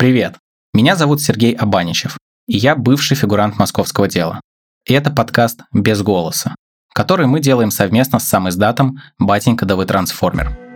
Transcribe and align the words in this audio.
Привет! 0.00 0.36
Меня 0.74 0.94
зовут 0.94 1.20
Сергей 1.20 1.52
Абаничев, 1.54 2.18
и 2.46 2.56
я 2.56 2.76
бывший 2.76 3.16
фигурант 3.16 3.58
московского 3.58 4.06
дела. 4.06 4.40
И 4.86 4.94
это 4.94 5.10
подкаст 5.10 5.62
«Без 5.72 6.02
голоса», 6.02 6.54
который 6.94 7.26
мы 7.26 7.40
делаем 7.40 7.72
совместно 7.72 8.20
с 8.20 8.28
сам 8.28 8.48
издатом 8.48 9.00
«Батенька 9.18 9.66
да 9.66 9.74
вы 9.74 9.86
трансформер». 9.86 10.67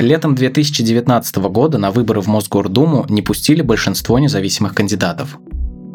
Летом 0.00 0.34
2019 0.34 1.36
года 1.50 1.76
на 1.76 1.90
выборы 1.90 2.22
в 2.22 2.26
Мосгордуму 2.26 3.04
не 3.10 3.20
пустили 3.20 3.60
большинство 3.60 4.18
независимых 4.18 4.74
кандидатов. 4.74 5.38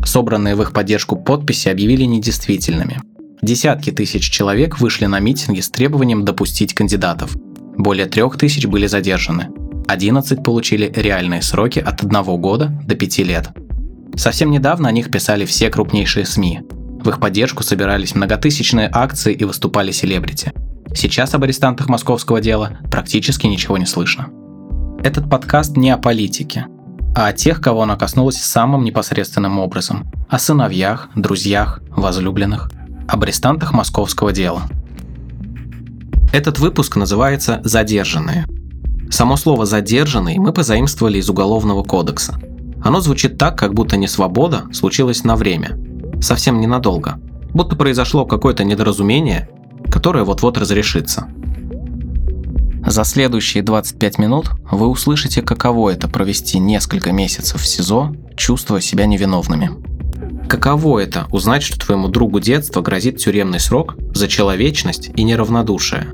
Собранные 0.06 0.54
в 0.54 0.62
их 0.62 0.74
поддержку 0.74 1.16
подписи 1.16 1.70
объявили 1.70 2.04
недействительными. 2.04 3.02
Десятки 3.42 3.90
тысяч 3.90 4.30
человек 4.30 4.80
вышли 4.80 5.08
на 5.08 5.20
митинги 5.20 5.60
с 5.60 5.72
требованием 5.72 6.24
допустить 6.24 6.76
кандидатов. 6.76 7.36
Более 7.78 8.06
трех 8.06 8.38
тысяч 8.38 8.68
были 8.68 8.86
задержаны. 8.86 9.48
11 9.88 10.44
получили 10.44 10.94
реальные 10.96 11.42
сроки 11.42 11.80
от 11.80 12.04
одного 12.04 12.38
года 12.38 12.80
до 12.86 12.94
пяти 12.94 13.24
лет. 13.24 13.50
Совсем 14.16 14.52
недавно 14.52 14.88
о 14.88 14.92
них 14.92 15.10
писали 15.10 15.46
все 15.46 15.72
крупнейшие 15.72 16.28
СМИ. 16.28 16.60
В 17.04 17.10
их 17.10 17.20
поддержку 17.20 17.64
собирались 17.64 18.14
многотысячные 18.14 18.88
акции 18.94 19.34
и 19.34 19.46
выступали 19.46 19.92
селебрити– 19.92 20.54
Сейчас 20.96 21.34
об 21.36 21.44
арестантах 21.44 21.90
московского 21.90 22.40
дела 22.40 22.78
практически 22.90 23.48
ничего 23.48 23.78
не 23.78 23.86
слышно. 23.86 24.30
Этот 25.04 25.30
подкаст 25.30 25.76
не 25.76 25.92
о 25.92 25.98
политике, 25.98 26.68
а 27.14 27.28
о 27.28 27.34
тех, 27.34 27.60
кого 27.60 27.84
она 27.84 27.98
коснулась 27.98 28.38
самым 28.38 28.86
непосредственным 28.86 29.60
образом. 29.60 30.10
О 30.30 30.40
сыновьях, 30.40 31.10
друзьях, 31.14 31.82
возлюбленных. 31.90 32.72
Об 33.10 33.24
арестантах 33.24 33.74
московского 33.74 34.32
дела. 34.32 34.64
Этот 36.32 36.60
выпуск 36.60 36.96
называется 36.96 37.60
«Задержанные». 37.66 38.48
Само 39.12 39.36
слово 39.36 39.66
«задержанный» 39.66 40.38
мы 40.38 40.54
позаимствовали 40.54 41.20
из 41.20 41.30
Уголовного 41.30 41.84
кодекса. 41.84 42.40
Оно 42.82 43.02
звучит 43.02 43.38
так, 43.38 43.58
как 43.58 43.74
будто 43.74 43.98
не 43.98 44.08
свобода 44.08 44.64
случилась 44.72 45.26
на 45.26 45.36
время. 45.36 45.78
Совсем 46.22 46.62
ненадолго. 46.62 47.20
Будто 47.54 47.76
произошло 47.76 48.26
какое-то 48.26 48.64
недоразумение, 48.64 49.50
которая 50.06 50.24
вот-вот 50.24 50.60
разрешится. 50.60 51.28
За 52.86 53.04
следующие 53.04 53.64
25 53.64 54.20
минут 54.20 54.52
вы 54.70 54.88
услышите, 54.88 55.42
каково 55.42 55.94
это 55.94 56.08
провести 56.08 56.60
несколько 56.60 57.12
месяцев 57.12 57.60
в 57.60 57.66
СИЗО, 57.66 58.16
чувствуя 58.38 58.82
себя 58.82 59.08
невиновными. 59.08 59.72
Каково 60.48 61.00
это 61.00 61.26
узнать, 61.32 61.64
что 61.64 61.80
твоему 61.80 62.08
другу 62.08 62.40
детства 62.40 62.82
грозит 62.82 63.18
тюремный 63.18 63.60
срок 63.60 63.96
за 64.14 64.28
человечность 64.28 65.10
и 65.16 65.24
неравнодушие? 65.24 66.14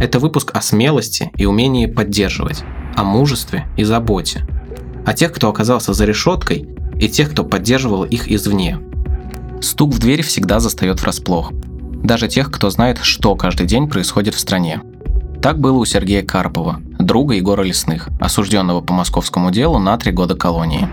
Это 0.00 0.20
выпуск 0.20 0.52
о 0.54 0.62
смелости 0.62 1.32
и 1.36 1.46
умении 1.46 1.86
поддерживать, 1.86 2.62
о 2.94 3.02
мужестве 3.02 3.66
и 3.76 3.82
заботе, 3.82 4.46
о 5.04 5.14
тех, 5.14 5.32
кто 5.32 5.48
оказался 5.48 5.94
за 5.94 6.04
решеткой, 6.04 6.68
и 6.94 7.08
тех, 7.08 7.32
кто 7.32 7.42
поддерживал 7.42 8.04
их 8.04 8.30
извне. 8.30 8.78
Стук 9.60 9.94
в 9.94 9.98
дверь 9.98 10.22
всегда 10.22 10.60
застает 10.60 11.02
врасплох– 11.02 11.50
даже 12.02 12.28
тех, 12.28 12.50
кто 12.50 12.70
знает, 12.70 12.98
что 13.02 13.34
каждый 13.36 13.66
день 13.66 13.88
происходит 13.88 14.34
в 14.34 14.40
стране. 14.40 14.82
Так 15.42 15.60
было 15.60 15.78
у 15.78 15.84
Сергея 15.84 16.22
Карпова, 16.22 16.80
друга 16.98 17.34
Егора 17.34 17.62
Лесных, 17.62 18.08
осужденного 18.20 18.80
по 18.80 18.92
московскому 18.92 19.50
делу 19.50 19.78
на 19.78 19.96
три 19.96 20.12
года 20.12 20.34
колонии. 20.34 20.88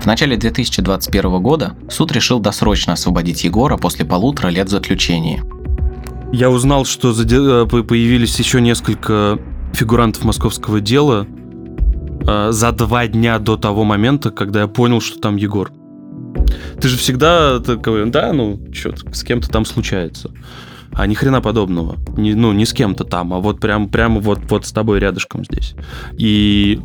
В 0.00 0.06
начале 0.06 0.36
2021 0.36 1.42
года 1.42 1.74
суд 1.90 2.12
решил 2.12 2.40
досрочно 2.40 2.94
освободить 2.94 3.44
Егора 3.44 3.76
после 3.76 4.04
полутора 4.04 4.48
лет 4.48 4.70
в. 4.70 5.42
Я 6.32 6.50
узнал, 6.50 6.84
что 6.84 7.10
э, 7.10 7.66
появились 7.66 8.38
еще 8.38 8.60
несколько 8.60 9.38
фигурантов 9.72 10.24
московского 10.24 10.80
дела 10.80 11.26
э, 12.26 12.52
за 12.52 12.72
два 12.72 13.06
дня 13.08 13.38
до 13.38 13.56
того 13.56 13.84
момента, 13.84 14.30
когда 14.30 14.60
я 14.60 14.66
понял, 14.68 15.00
что 15.00 15.18
там 15.18 15.36
Егор. 15.36 15.72
Ты 16.80 16.88
же 16.88 16.96
всегда 16.96 17.60
такой, 17.60 18.08
да, 18.10 18.32
ну, 18.32 18.60
что 18.72 18.94
с 19.12 19.22
кем-то 19.22 19.48
там 19.48 19.64
случается. 19.64 20.30
А 20.92 21.06
ни 21.06 21.14
хрена 21.14 21.40
подобного. 21.40 21.98
Не, 22.16 22.34
ну, 22.34 22.52
не 22.52 22.66
с 22.66 22.72
кем-то 22.72 23.04
там, 23.04 23.32
а 23.32 23.38
вот 23.38 23.60
прям, 23.60 23.88
прямо 23.88 24.20
вот, 24.20 24.40
вот 24.48 24.66
с 24.66 24.72
тобой 24.72 24.98
рядышком 24.98 25.44
здесь. 25.44 25.74
И 26.16 26.80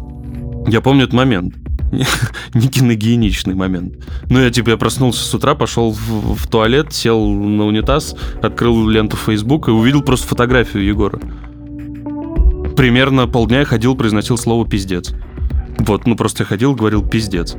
я 0.67 0.81
помню 0.81 1.03
этот 1.03 1.15
момент. 1.15 1.55
не 2.53 2.67
киногеничный 2.67 3.55
момент. 3.55 3.95
Ну, 4.29 4.39
я 4.39 4.49
типа 4.49 4.71
я 4.71 4.77
проснулся 4.77 5.23
с 5.23 5.33
утра, 5.33 5.55
пошел 5.55 5.91
в, 5.91 6.35
в 6.35 6.47
туалет, 6.47 6.93
сел 6.93 7.27
на 7.27 7.65
унитаз, 7.65 8.15
открыл 8.41 8.87
ленту 8.87 9.17
Facebook 9.17 9.67
и 9.67 9.71
увидел 9.71 10.01
просто 10.01 10.27
фотографию 10.27 10.83
Егора. 10.85 11.19
Примерно 12.75 13.27
полдня 13.27 13.59
я 13.59 13.65
ходил, 13.65 13.95
произносил 13.95 14.37
слово 14.37 14.67
«пиздец». 14.67 15.13
Вот, 15.79 16.05
ну 16.05 16.15
просто 16.15 16.43
я 16.43 16.47
ходил, 16.47 16.75
говорил 16.75 17.07
«пиздец». 17.07 17.55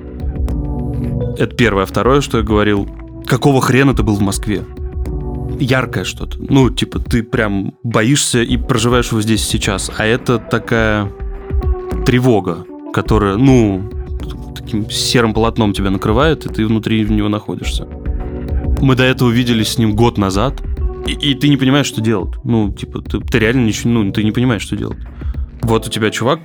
Это 1.39 1.55
первое. 1.55 1.85
А 1.85 1.87
второе, 1.87 2.21
что 2.21 2.39
я 2.39 2.45
говорил, 2.45 2.89
какого 3.27 3.61
хрена 3.61 3.95
ты 3.95 4.03
был 4.03 4.17
в 4.17 4.23
Москве? 4.23 4.65
Яркое 5.59 6.05
что-то. 6.05 6.39
Ну, 6.39 6.71
типа, 6.71 6.99
ты 6.99 7.23
прям 7.23 7.75
боишься 7.83 8.43
и 8.43 8.57
проживаешь 8.57 9.11
его 9.11 9.23
здесь 9.23 9.47
сейчас. 9.47 9.91
А 9.97 10.05
это 10.05 10.39
такая 10.39 11.11
тревога, 12.05 12.65
которая, 12.93 13.37
ну, 13.37 13.91
таким 14.55 14.91
серым 14.91 15.33
полотном 15.33 15.73
тебя 15.73 15.91
накрывает, 15.91 16.45
и 16.47 16.49
ты 16.49 16.67
внутри 16.67 17.05
него 17.05 17.29
находишься. 17.29 17.87
Мы 18.81 18.95
до 18.95 19.05
этого 19.05 19.31
виделись 19.31 19.69
с 19.69 19.79
ним 19.79 19.95
год 19.95 20.19
назад, 20.19 20.63
и, 21.07 21.13
и 21.13 21.35
ты 21.35 21.49
не 21.49 21.57
понимаешь, 21.57 21.87
что 21.87 22.01
делать. 22.01 22.35
Ну, 22.45 22.73
типа, 22.73 23.01
ты, 23.01 23.21
ты 23.21 23.39
реально 23.39 23.67
ничего, 23.67 23.91
ну, 23.91 24.13
ты 24.13 24.25
не 24.25 24.33
понимаешь, 24.33 24.63
что 24.63 24.77
делать. 24.77 24.99
Вот 25.63 25.87
у 25.87 25.91
тебя 25.91 26.11
чувак, 26.11 26.41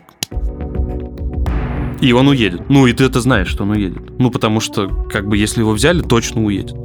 и 2.02 2.12
он 2.14 2.28
уедет. 2.28 2.70
Ну, 2.70 2.88
и 2.88 2.94
ты 2.94 3.06
это 3.06 3.22
знаешь, 3.22 3.48
что 3.48 3.64
он 3.64 3.72
уедет. 3.72 4.20
Ну, 4.20 4.32
потому 4.32 4.60
что, 4.60 4.88
как 5.10 5.28
бы, 5.28 5.38
если 5.38 5.62
его 5.62 5.72
взяли, 5.72 6.02
точно 6.02 6.44
уедет. 6.44 6.76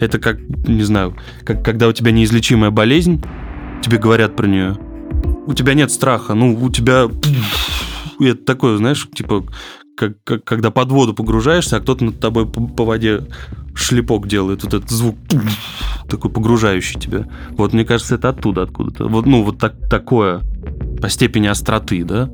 Это 0.00 0.18
как, 0.18 0.40
не 0.40 0.82
знаю, 0.82 1.16
как 1.44 1.64
когда 1.64 1.88
у 1.88 1.92
тебя 1.92 2.12
неизлечимая 2.12 2.70
болезнь, 2.70 3.22
тебе 3.82 3.98
говорят 3.98 4.36
про 4.36 4.46
нее. 4.46 4.76
У 5.46 5.52
тебя 5.52 5.74
нет 5.74 5.90
страха, 5.90 6.34
ну, 6.34 6.58
у 6.60 6.70
тебя... 6.70 7.08
И 8.20 8.26
это 8.26 8.44
такое, 8.44 8.76
знаешь, 8.76 9.08
типа, 9.12 9.44
как, 9.96 10.22
как, 10.24 10.44
когда 10.44 10.70
под 10.70 10.90
воду 10.90 11.14
погружаешься, 11.14 11.76
а 11.76 11.80
кто-то 11.80 12.04
над 12.04 12.20
тобой 12.20 12.46
по, 12.46 12.66
по 12.66 12.84
воде 12.84 13.26
шлепок 13.74 14.28
делает, 14.28 14.62
вот 14.64 14.74
этот 14.74 14.90
звук 14.90 15.16
такой 16.08 16.30
погружающий 16.30 16.98
тебя. 16.98 17.26
Вот, 17.50 17.72
мне 17.72 17.84
кажется, 17.84 18.14
это 18.14 18.30
оттуда, 18.30 18.62
откуда-то. 18.62 19.08
Вот, 19.08 19.26
ну, 19.26 19.42
вот 19.42 19.58
так, 19.58 19.74
такое 19.88 20.42
по 21.00 21.08
степени 21.08 21.48
остроты, 21.48 22.04
да? 22.04 22.30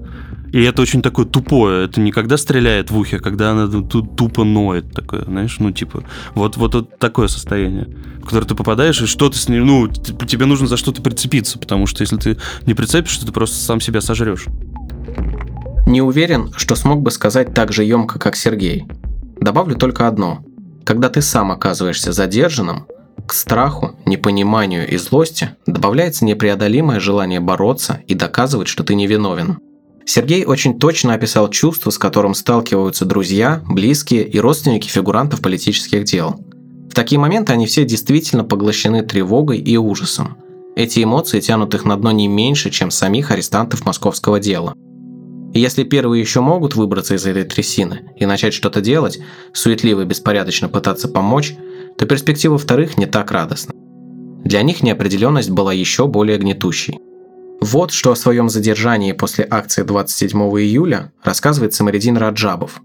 И 0.53 0.63
это 0.63 0.83
очень 0.83 1.03
такое 1.03 1.27
тупое. 1.27 1.85
Это 1.85 2.01
не 2.01 2.11
когда 2.11 2.37
стреляет 2.37 2.91
в 2.91 2.99
ухе, 2.99 3.19
когда 3.19 3.53
она 3.53 3.69
тут 3.69 4.17
тупо 4.17 4.45
ноет 4.45 4.93
такое, 4.93 5.25
знаешь, 5.25 5.57
ну 5.59 5.71
типа 5.71 6.03
вот 6.35 6.57
вот, 6.57 6.75
вот 6.75 6.99
такое 6.99 7.29
состояние, 7.29 7.89
в 8.21 8.25
которое 8.25 8.47
ты 8.47 8.55
попадаешь 8.55 9.01
и 9.01 9.07
что 9.07 9.29
ты 9.29 9.39
с 9.39 9.49
ним, 9.49 9.67
ну 9.67 9.89
тебе 9.89 10.47
нужно 10.47 10.67
за 10.67 10.77
что-то 10.77 11.03
прицепиться, 11.03 11.59
потому 11.59 11.87
что 11.87 12.03
если 12.03 12.17
ты 12.17 12.39
не 12.67 12.75
прицепишься, 12.75 13.25
ты 13.25 13.33
просто 13.33 13.57
сам 13.57 13.81
себя 13.81 14.01
сожрешь. 14.01 14.47
Не 15.87 16.03
уверен, 16.03 16.53
что 16.57 16.75
смог 16.75 17.03
бы 17.03 17.11
сказать 17.11 17.55
так 17.55 17.73
же 17.73 17.85
емко, 17.85 18.19
как 18.19 18.37
Сергей. 18.37 18.87
Добавлю 19.41 19.77
только 19.77 20.07
одно. 20.07 20.45
Когда 20.85 21.09
ты 21.09 21.23
сам 21.23 21.53
оказываешься 21.53 22.13
задержанным, 22.13 22.87
к 23.27 23.33
страху, 23.33 23.97
непониманию 24.07 24.89
и 24.89 24.97
злости 24.97 25.51
добавляется 25.67 26.25
непреодолимое 26.25 27.01
желание 27.01 27.39
бороться 27.39 28.01
и 28.07 28.15
доказывать, 28.15 28.69
что 28.69 28.83
ты 28.83 28.95
невиновен. 28.95 29.59
Сергей 30.05 30.45
очень 30.45 30.79
точно 30.79 31.15
описал 31.15 31.51
чувство, 31.51 31.91
с 31.91 31.99
которым 31.99 32.35
сталкиваются 32.35 33.05
друзья, 33.05 33.63
близкие 33.69 34.27
и 34.27 34.41
родственники 34.41 34.89
фигурантов 34.89 35.41
политических 35.41 36.05
дел. 36.05 36.45
В 36.91 36.95
такие 36.95 37.19
моменты 37.19 37.53
они 37.53 37.67
все 37.67 37.85
действительно 37.85 38.43
поглощены 38.43 39.03
тревогой 39.03 39.59
и 39.59 39.77
ужасом. 39.77 40.39
Эти 40.75 41.05
эмоции 41.05 41.41
тянут 41.41 41.75
их 41.75 41.85
на 41.85 41.97
дно 41.97 42.11
не 42.11 42.27
меньше, 42.27 42.71
чем 42.71 42.91
самих 42.91 43.31
арестантов 43.31 43.85
московского 43.85 44.41
дела. 44.41 44.75
И 45.53 45.61
если 45.61 45.85
первые 45.85 46.21
еще 46.21 46.41
могут 46.41 46.75
выбраться 46.75 47.15
из 47.15 47.27
этой 47.27 47.45
трясины 47.45 48.13
и 48.17 48.27
начать 48.27 48.55
что-то 48.55 48.81
делать, 48.81 49.21
суетливо 49.53 50.03
и 50.03 50.05
беспорядочно 50.05 50.69
пытаться 50.69 51.09
помочь, 51.09 51.55
то 51.99 52.07
перспектива 52.07 52.57
вторых 52.57 52.99
не 52.99 53.07
так 53.07 53.31
радостна. 53.31 53.75
Для 54.45 54.63
них 54.63 54.83
неопределенность 54.83 55.51
была 55.51 55.73
еще 55.73 56.07
более 56.07 56.39
гнетущей. 56.39 56.99
Вот 57.61 57.91
что 57.91 58.13
о 58.13 58.17
своем 58.17 58.49
задержании 58.49 59.13
после 59.13 59.47
акции 59.49 59.83
27 59.83 60.39
июля 60.39 61.13
рассказывает 61.23 61.75
Самаридин 61.75 62.17
Раджабов. 62.17 62.81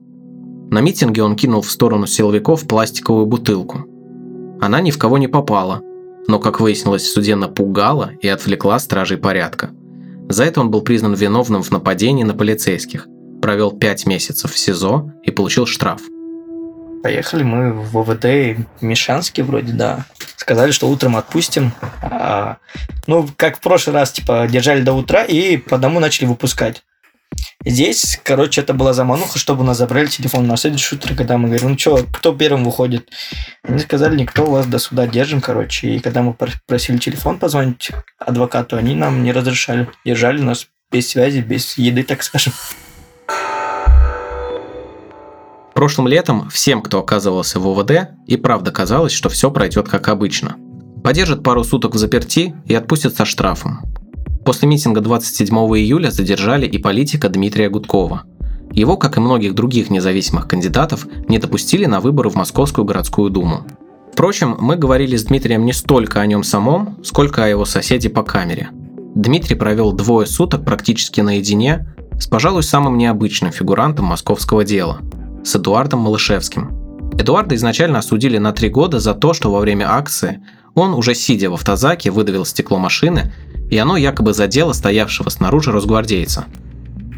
На 0.70 0.82
митинге 0.82 1.24
он 1.24 1.36
кинул 1.36 1.62
в 1.62 1.72
сторону 1.72 2.08
силовиков 2.08 2.68
пластиковую 2.68 3.26
бутылку. 3.26 3.86
Она 4.60 4.82
ни 4.82 4.92
в 4.92 4.98
кого 4.98 5.18
не 5.18 5.28
попала, 5.28 5.82
но, 6.28 6.40
как 6.40 6.60
выяснилось 6.60 7.04
в 7.04 7.12
суде, 7.12 7.36
напугала 7.36 8.12
и 8.22 8.28
отвлекла 8.28 8.80
стражей 8.80 9.18
порядка. 9.18 9.70
За 10.28 10.44
это 10.44 10.60
он 10.60 10.72
был 10.72 10.82
признан 10.82 11.14
виновным 11.14 11.62
в 11.62 11.72
нападении 11.72 12.24
на 12.24 12.34
полицейских, 12.34 13.08
провел 13.42 13.72
5 13.72 14.08
месяцев 14.08 14.52
в 14.52 14.58
СИЗО 14.58 15.14
и 15.24 15.32
получил 15.32 15.66
штраф. 15.66 16.02
Поехали 17.06 17.44
мы 17.44 17.72
в 17.72 17.96
ОВД 18.00 18.58
Мишанский 18.82 19.44
вроде, 19.44 19.74
да. 19.74 20.06
Сказали, 20.38 20.72
что 20.72 20.90
утром 20.90 21.16
отпустим. 21.16 21.72
А, 22.02 22.58
ну, 23.06 23.30
как 23.38 23.58
в 23.58 23.60
прошлый 23.60 23.94
раз, 23.94 24.12
типа, 24.12 24.48
держали 24.50 24.82
до 24.82 24.94
утра 24.94 25.24
и 25.24 25.58
по 25.58 25.76
одному 25.76 26.00
начали 26.00 26.26
выпускать. 26.26 26.82
Здесь, 27.64 28.20
короче, 28.24 28.62
это 28.62 28.74
была 28.74 28.94
замануха, 28.94 29.38
чтобы 29.38 29.64
нас 29.64 29.78
забрали 29.78 30.08
телефон 30.08 30.48
на 30.48 30.58
следующее 30.58 30.98
утро, 30.98 31.14
когда 31.14 31.38
мы 31.38 31.48
говорим, 31.50 31.70
ну 31.70 31.78
что, 31.78 32.08
кто 32.12 32.34
первым 32.34 32.64
выходит? 32.66 33.08
Они 33.62 33.78
сказали, 33.78 34.18
никто 34.18 34.44
вас 34.48 34.66
до 34.66 34.80
суда 34.80 35.06
держим, 35.06 35.42
короче. 35.42 35.90
И 35.90 36.00
когда 36.00 36.24
мы 36.24 36.36
просили 36.66 36.98
телефон 36.98 37.38
позвонить 37.38 37.92
адвокату, 38.18 38.78
они 38.78 38.96
нам 38.96 39.22
не 39.22 39.32
разрешали. 39.32 39.88
Держали 40.04 40.42
нас 40.42 40.70
без 40.92 41.10
связи, 41.10 41.42
без 41.42 41.78
еды, 41.78 42.02
так 42.02 42.24
скажем. 42.24 42.54
Прошлым 45.76 46.08
летом 46.08 46.50
всем, 46.50 46.82
кто 46.82 47.00
оказывался 47.00 47.60
в 47.60 47.68
УВД, 47.68 48.08
и 48.28 48.38
правда 48.38 48.72
казалось, 48.72 49.12
что 49.12 49.28
все 49.28 49.52
пройдет 49.52 49.90
как 49.90 50.08
обычно. 50.08 50.56
Подержат 51.04 51.44
пару 51.44 51.66
суток 51.66 51.96
в 51.96 51.98
заперти 51.98 52.56
и 52.66 52.74
отпустят 52.74 53.14
со 53.14 53.26
штрафом. 53.26 53.82
После 54.46 54.70
митинга 54.70 55.02
27 55.02 55.54
июля 55.54 56.12
задержали 56.12 56.66
и 56.66 56.78
политика 56.78 57.28
Дмитрия 57.28 57.70
Гудкова. 57.70 58.24
Его, 58.72 58.96
как 58.96 59.18
и 59.18 59.20
многих 59.20 59.54
других 59.54 59.90
независимых 59.90 60.48
кандидатов, 60.48 61.08
не 61.28 61.40
допустили 61.40 61.86
на 61.88 62.00
выборы 62.00 62.30
в 62.30 62.36
Московскую 62.36 62.86
городскую 62.86 63.30
думу. 63.30 63.66
Впрочем, 64.14 64.56
мы 64.58 64.78
говорили 64.78 65.18
с 65.18 65.26
Дмитрием 65.26 65.66
не 65.66 65.74
столько 65.74 66.22
о 66.22 66.26
нем 66.26 66.44
самом, 66.44 67.04
сколько 67.04 67.44
о 67.44 67.50
его 67.50 67.66
соседе 67.66 68.10
по 68.10 68.24
камере. 68.24 68.70
Дмитрий 69.14 69.58
провел 69.58 69.92
двое 69.92 70.26
суток 70.26 70.64
практически 70.64 71.20
наедине 71.20 71.94
с, 72.18 72.28
пожалуй, 72.28 72.64
самым 72.64 72.98
необычным 72.98 73.52
фигурантом 73.52 74.06
московского 74.06 74.64
дела– 74.64 75.00
с 75.46 75.56
Эдуардом 75.56 76.00
Малышевским. 76.00 77.12
Эдуарда 77.18 77.56
изначально 77.56 78.00
осудили 78.00 78.38
на 78.38 78.52
три 78.52 78.70
года 78.70 79.00
за 79.00 79.14
то, 79.14 79.34
что 79.34 79.52
во 79.52 79.60
время 79.60 79.90
акции 79.90 80.44
он, 80.74 80.94
уже 80.94 81.16
сидя 81.16 81.50
в 81.50 81.54
автозаке, 81.54 82.12
выдавил 82.12 82.46
стекло 82.46 82.78
машины 82.78 83.32
и 83.70 83.78
оно 83.78 83.98
якобы 83.98 84.34
задело 84.34 84.74
стоявшего 84.74 85.30
снаружи 85.30 85.72
росгвардейца. 85.72 86.46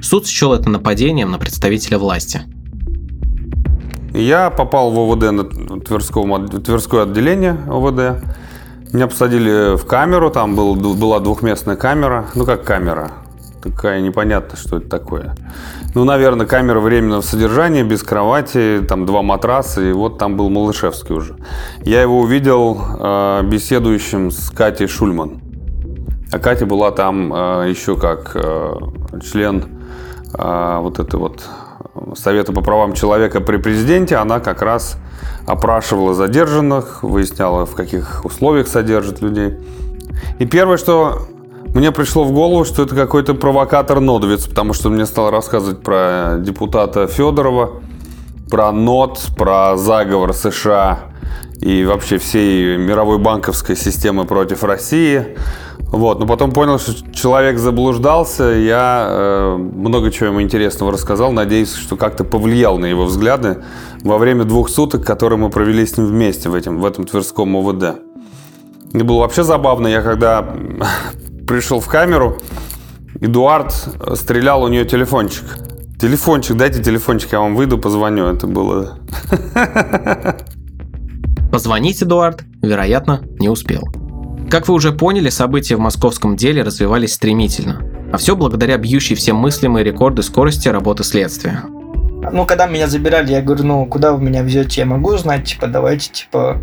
Суд 0.02 0.28
счел 0.28 0.54
это 0.54 0.70
нападением 0.70 1.32
на 1.32 1.40
представителя 1.40 1.98
власти. 1.98 2.42
Я 4.14 4.50
попал 4.50 4.92
в 4.92 5.00
ОВД 5.00 5.32
на 5.32 5.80
Тверском, 5.82 6.48
Тверское 6.48 7.04
отделение 7.04 7.58
ОВД. 7.68 8.24
Меня 8.94 9.08
посадили 9.08 9.76
в 9.76 9.86
камеру, 9.86 10.32
там 10.32 10.56
был, 10.56 10.76
была 10.76 11.20
двухместная 11.20 11.76
камера. 11.76 12.28
Ну, 12.36 12.46
как 12.46 12.64
камера? 12.64 13.12
Такая 13.70 14.02
непонятно, 14.02 14.58
что 14.58 14.78
это 14.78 14.90
такое. 14.90 15.36
Ну, 15.94 16.04
наверное, 16.04 16.46
камера 16.46 16.80
временного 16.80 17.22
содержания, 17.22 17.84
без 17.84 18.04
кровати, 18.04 18.82
там 18.88 19.06
два 19.06 19.22
матраса, 19.22 19.82
и 19.82 19.92
вот 19.92 20.18
там 20.18 20.38
был 20.38 20.50
Малышевский 20.50 21.16
уже. 21.16 21.36
Я 21.82 22.02
его 22.02 22.22
увидел 22.22 22.80
э, 23.00 23.42
беседующим 23.44 24.32
с 24.32 24.50
Катей 24.50 24.88
Шульман. 24.88 25.42
А 26.32 26.40
Катя 26.40 26.66
была 26.66 26.92
там 26.92 27.34
э, 27.34 27.70
еще 27.70 27.98
как 27.98 28.32
э, 28.36 28.76
член 29.24 29.66
э, 30.38 30.80
вот 30.82 31.00
этой 31.00 31.20
вот 31.20 31.44
Совета 32.16 32.54
по 32.54 32.62
правам 32.62 32.94
человека 32.94 33.42
при 33.42 33.58
президенте. 33.58 34.18
Она 34.18 34.40
как 34.40 34.62
раз 34.62 34.98
опрашивала 35.46 36.14
задержанных, 36.14 37.04
выясняла, 37.04 37.66
в 37.66 37.76
каких 37.76 38.24
условиях 38.24 38.68
содержат 38.68 39.22
людей. 39.22 39.58
И 40.40 40.46
первое, 40.46 40.78
что 40.78 41.28
мне 41.78 41.92
пришло 41.92 42.24
в 42.24 42.32
голову, 42.32 42.66
что 42.66 42.82
это 42.82 42.96
какой-то 42.96 43.36
провокатор-нодовец, 43.36 44.48
потому 44.48 44.74
что 44.74 44.90
мне 44.90 45.06
стал 45.06 45.30
рассказывать 45.30 45.84
про 45.84 46.38
депутата 46.40 47.06
Федорова, 47.06 47.84
про 48.50 48.72
НОТ, 48.72 49.20
про 49.38 49.78
заговор 49.78 50.34
США 50.34 51.02
и 51.62 51.86
вообще 51.86 52.18
всей 52.18 52.78
мировой 52.78 53.20
банковской 53.20 53.76
системы 53.76 54.26
против 54.26 54.64
России. 54.64 55.38
Вот, 55.80 56.20
но 56.20 56.26
потом 56.26 56.52
понял, 56.52 56.80
что 56.80 56.94
человек 57.14 57.60
заблуждался. 57.60 58.46
Я 58.46 59.08
э, 59.10 59.58
много 59.58 60.10
чего 60.10 60.30
ему 60.30 60.42
интересного 60.42 60.92
рассказал. 60.92 61.32
Надеюсь, 61.32 61.76
что 61.76 61.96
как-то 61.96 62.24
повлиял 62.24 62.80
на 62.80 62.88
его 62.88 63.06
взгляды 63.06 63.64
во 64.02 64.18
время 64.18 64.46
двух 64.46 64.70
суток, 64.70 65.06
которые 65.06 65.38
мы 65.38 65.52
провели 65.52 65.86
с 65.86 65.96
ним 65.96 66.08
вместе 66.08 66.50
в, 66.50 66.56
этом 66.56 66.80
в 66.80 66.86
этом 66.88 67.06
Тверском 67.06 67.56
ОВД. 67.56 68.00
И 68.94 69.04
было 69.04 69.20
вообще 69.20 69.44
забавно. 69.44 69.88
Я 69.88 70.02
когда 70.02 70.56
пришел 71.48 71.80
в 71.80 71.88
камеру, 71.88 72.38
Эдуард 73.20 73.74
стрелял 74.16 74.62
у 74.62 74.68
нее 74.68 74.86
телефончик. 74.86 75.46
Телефончик, 76.00 76.56
дайте 76.56 76.84
телефончик, 76.84 77.32
я 77.32 77.40
вам 77.40 77.56
выйду, 77.56 77.80
позвоню. 77.80 78.28
Это 78.28 78.46
было... 78.46 79.00
Позвонить 81.52 82.04
Эдуард, 82.04 82.44
вероятно, 82.62 83.22
не 83.40 83.50
успел. 83.50 83.82
Как 84.52 84.68
вы 84.68 84.76
уже 84.76 84.92
поняли, 84.92 85.30
события 85.30 85.76
в 85.76 85.80
московском 85.80 86.36
деле 86.36 86.62
развивались 86.62 87.14
стремительно. 87.14 87.82
А 88.14 88.18
все 88.18 88.36
благодаря 88.36 88.78
бьющей 88.78 89.16
все 89.16 89.34
мыслимые 89.34 89.84
рекорды 89.84 90.22
скорости 90.22 90.68
работы 90.70 91.04
следствия. 91.04 91.64
Ну, 92.32 92.46
когда 92.46 92.68
меня 92.68 92.88
забирали, 92.88 93.32
я 93.32 93.42
говорю, 93.42 93.64
ну, 93.64 93.86
куда 93.86 94.14
вы 94.14 94.24
меня 94.24 94.42
везете, 94.42 94.82
я 94.82 94.86
могу 94.86 95.14
узнать, 95.14 95.46
типа, 95.46 95.68
давайте, 95.68 96.12
типа, 96.12 96.60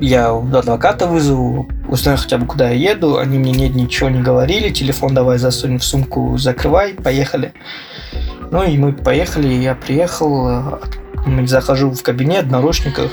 я 0.00 0.30
адвоката 0.30 1.06
вызову, 1.06 1.68
узнаю 1.88 2.18
хотя 2.18 2.38
бы, 2.38 2.46
куда 2.46 2.70
я 2.70 2.92
еду. 2.92 3.18
Они 3.18 3.38
мне 3.38 3.52
нет, 3.52 3.74
ничего 3.74 4.08
не 4.08 4.20
говорили, 4.20 4.70
телефон 4.70 5.14
давай 5.14 5.38
засунь 5.38 5.78
в 5.78 5.84
сумку, 5.84 6.36
закрывай, 6.38 6.94
поехали. 6.94 7.52
Ну, 8.50 8.62
и 8.62 8.76
мы 8.76 8.92
поехали, 8.92 9.48
я 9.48 9.74
приехал, 9.74 10.80
захожу 11.46 11.90
в 11.90 12.02
кабинет 12.02 12.46
в 12.46 12.50
наручниках, 12.50 13.10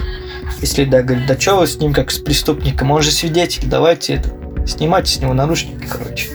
если 0.61 0.85
да, 0.85 1.01
говорит, 1.01 1.25
да 1.27 1.39
что 1.39 1.59
вы 1.59 1.67
с 1.67 1.77
ним 1.79 1.93
как 1.93 2.11
с 2.11 2.19
преступником, 2.19 2.91
он 2.91 3.01
же 3.01 3.11
свидетель, 3.11 3.67
давайте 3.67 4.15
это, 4.15 4.29
снимайте 4.67 5.11
с 5.11 5.19
него 5.19 5.33
наручники, 5.33 5.87
короче. 5.87 6.29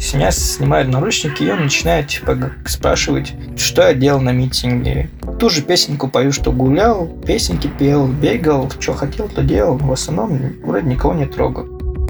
С 0.00 0.14
меня 0.14 0.30
снимают 0.30 0.88
наручники, 0.88 1.42
и 1.42 1.50
он 1.50 1.64
начинает 1.64 2.08
типа 2.08 2.52
спрашивать, 2.64 3.34
что 3.58 3.82
я 3.82 3.92
делал 3.92 4.20
на 4.20 4.32
митинге. 4.32 5.10
Ту 5.38 5.50
же 5.50 5.60
песенку 5.60 6.08
пою, 6.08 6.32
что 6.32 6.52
гулял, 6.52 7.06
песенки 7.26 7.68
пел, 7.78 8.06
бегал, 8.06 8.70
что 8.80 8.94
хотел, 8.94 9.28
то 9.28 9.42
делал. 9.42 9.76
В 9.76 9.92
основном 9.92 10.54
вроде 10.64 10.88
никого 10.88 11.12
не 11.12 11.26
трогал. 11.26 11.66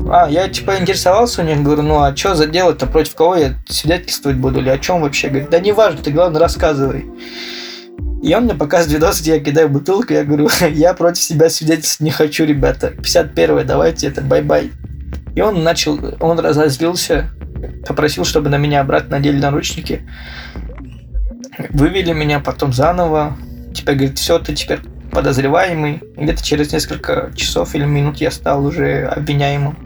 А, 0.09 0.29
я 0.31 0.49
типа 0.49 0.79
интересовался 0.79 1.43
у 1.43 1.45
них, 1.45 1.63
говорю, 1.63 1.83
ну 1.83 2.01
а 2.01 2.17
что 2.17 2.37
за 2.37 2.47
дело-то, 2.47 2.87
против 2.87 3.17
кого 3.17 3.35
я 3.35 3.55
свидетельствовать 3.69 4.39
буду, 4.39 4.61
или 4.61 4.69
о 4.69 4.79
чем 4.79 5.03
вообще? 5.03 5.29
Говорит, 5.29 5.51
да 5.51 5.59
не 5.59 5.73
важно, 5.73 6.01
ты 6.01 6.13
главное 6.13 6.41
рассказывай. 6.41 7.07
И 8.23 8.33
он 8.35 8.45
мне 8.45 8.55
показывает 8.55 9.03
видос, 9.03 9.21
где 9.21 9.35
я 9.35 9.41
кидаю 9.41 9.69
бутылку, 9.69 10.13
я 10.13 10.25
говорю, 10.25 10.49
я 10.71 10.95
против 10.95 11.23
себя 11.23 11.51
свидетельствовать 11.51 12.01
не 12.07 12.13
хочу, 12.13 12.45
ребята. 12.45 12.91
51 12.91 13.67
давайте 13.67 14.07
это, 14.07 14.21
bye-bye. 14.21 14.71
И 15.35 15.41
он 15.41 15.65
начал, 15.65 15.99
он 16.21 16.39
разозлился, 16.39 17.31
попросил, 17.91 18.25
чтобы 18.25 18.51
на 18.51 18.57
меня 18.57 18.83
обратно 18.83 19.17
надели 19.17 19.37
наручники. 19.37 20.03
Вывели 21.71 22.13
меня 22.13 22.39
потом 22.39 22.73
заново. 22.73 23.37
Теперь 23.75 23.97
говорит, 23.97 24.19
все, 24.19 24.39
ты 24.39 24.55
теперь 24.55 24.79
подозреваемый. 25.11 26.01
Где-то 26.17 26.41
через 26.45 26.73
несколько 26.73 27.33
часов 27.35 27.75
или 27.75 27.85
минут 27.85 28.19
я 28.19 28.31
стал 28.31 28.65
уже 28.65 29.07
обвиняемым. 29.07 29.77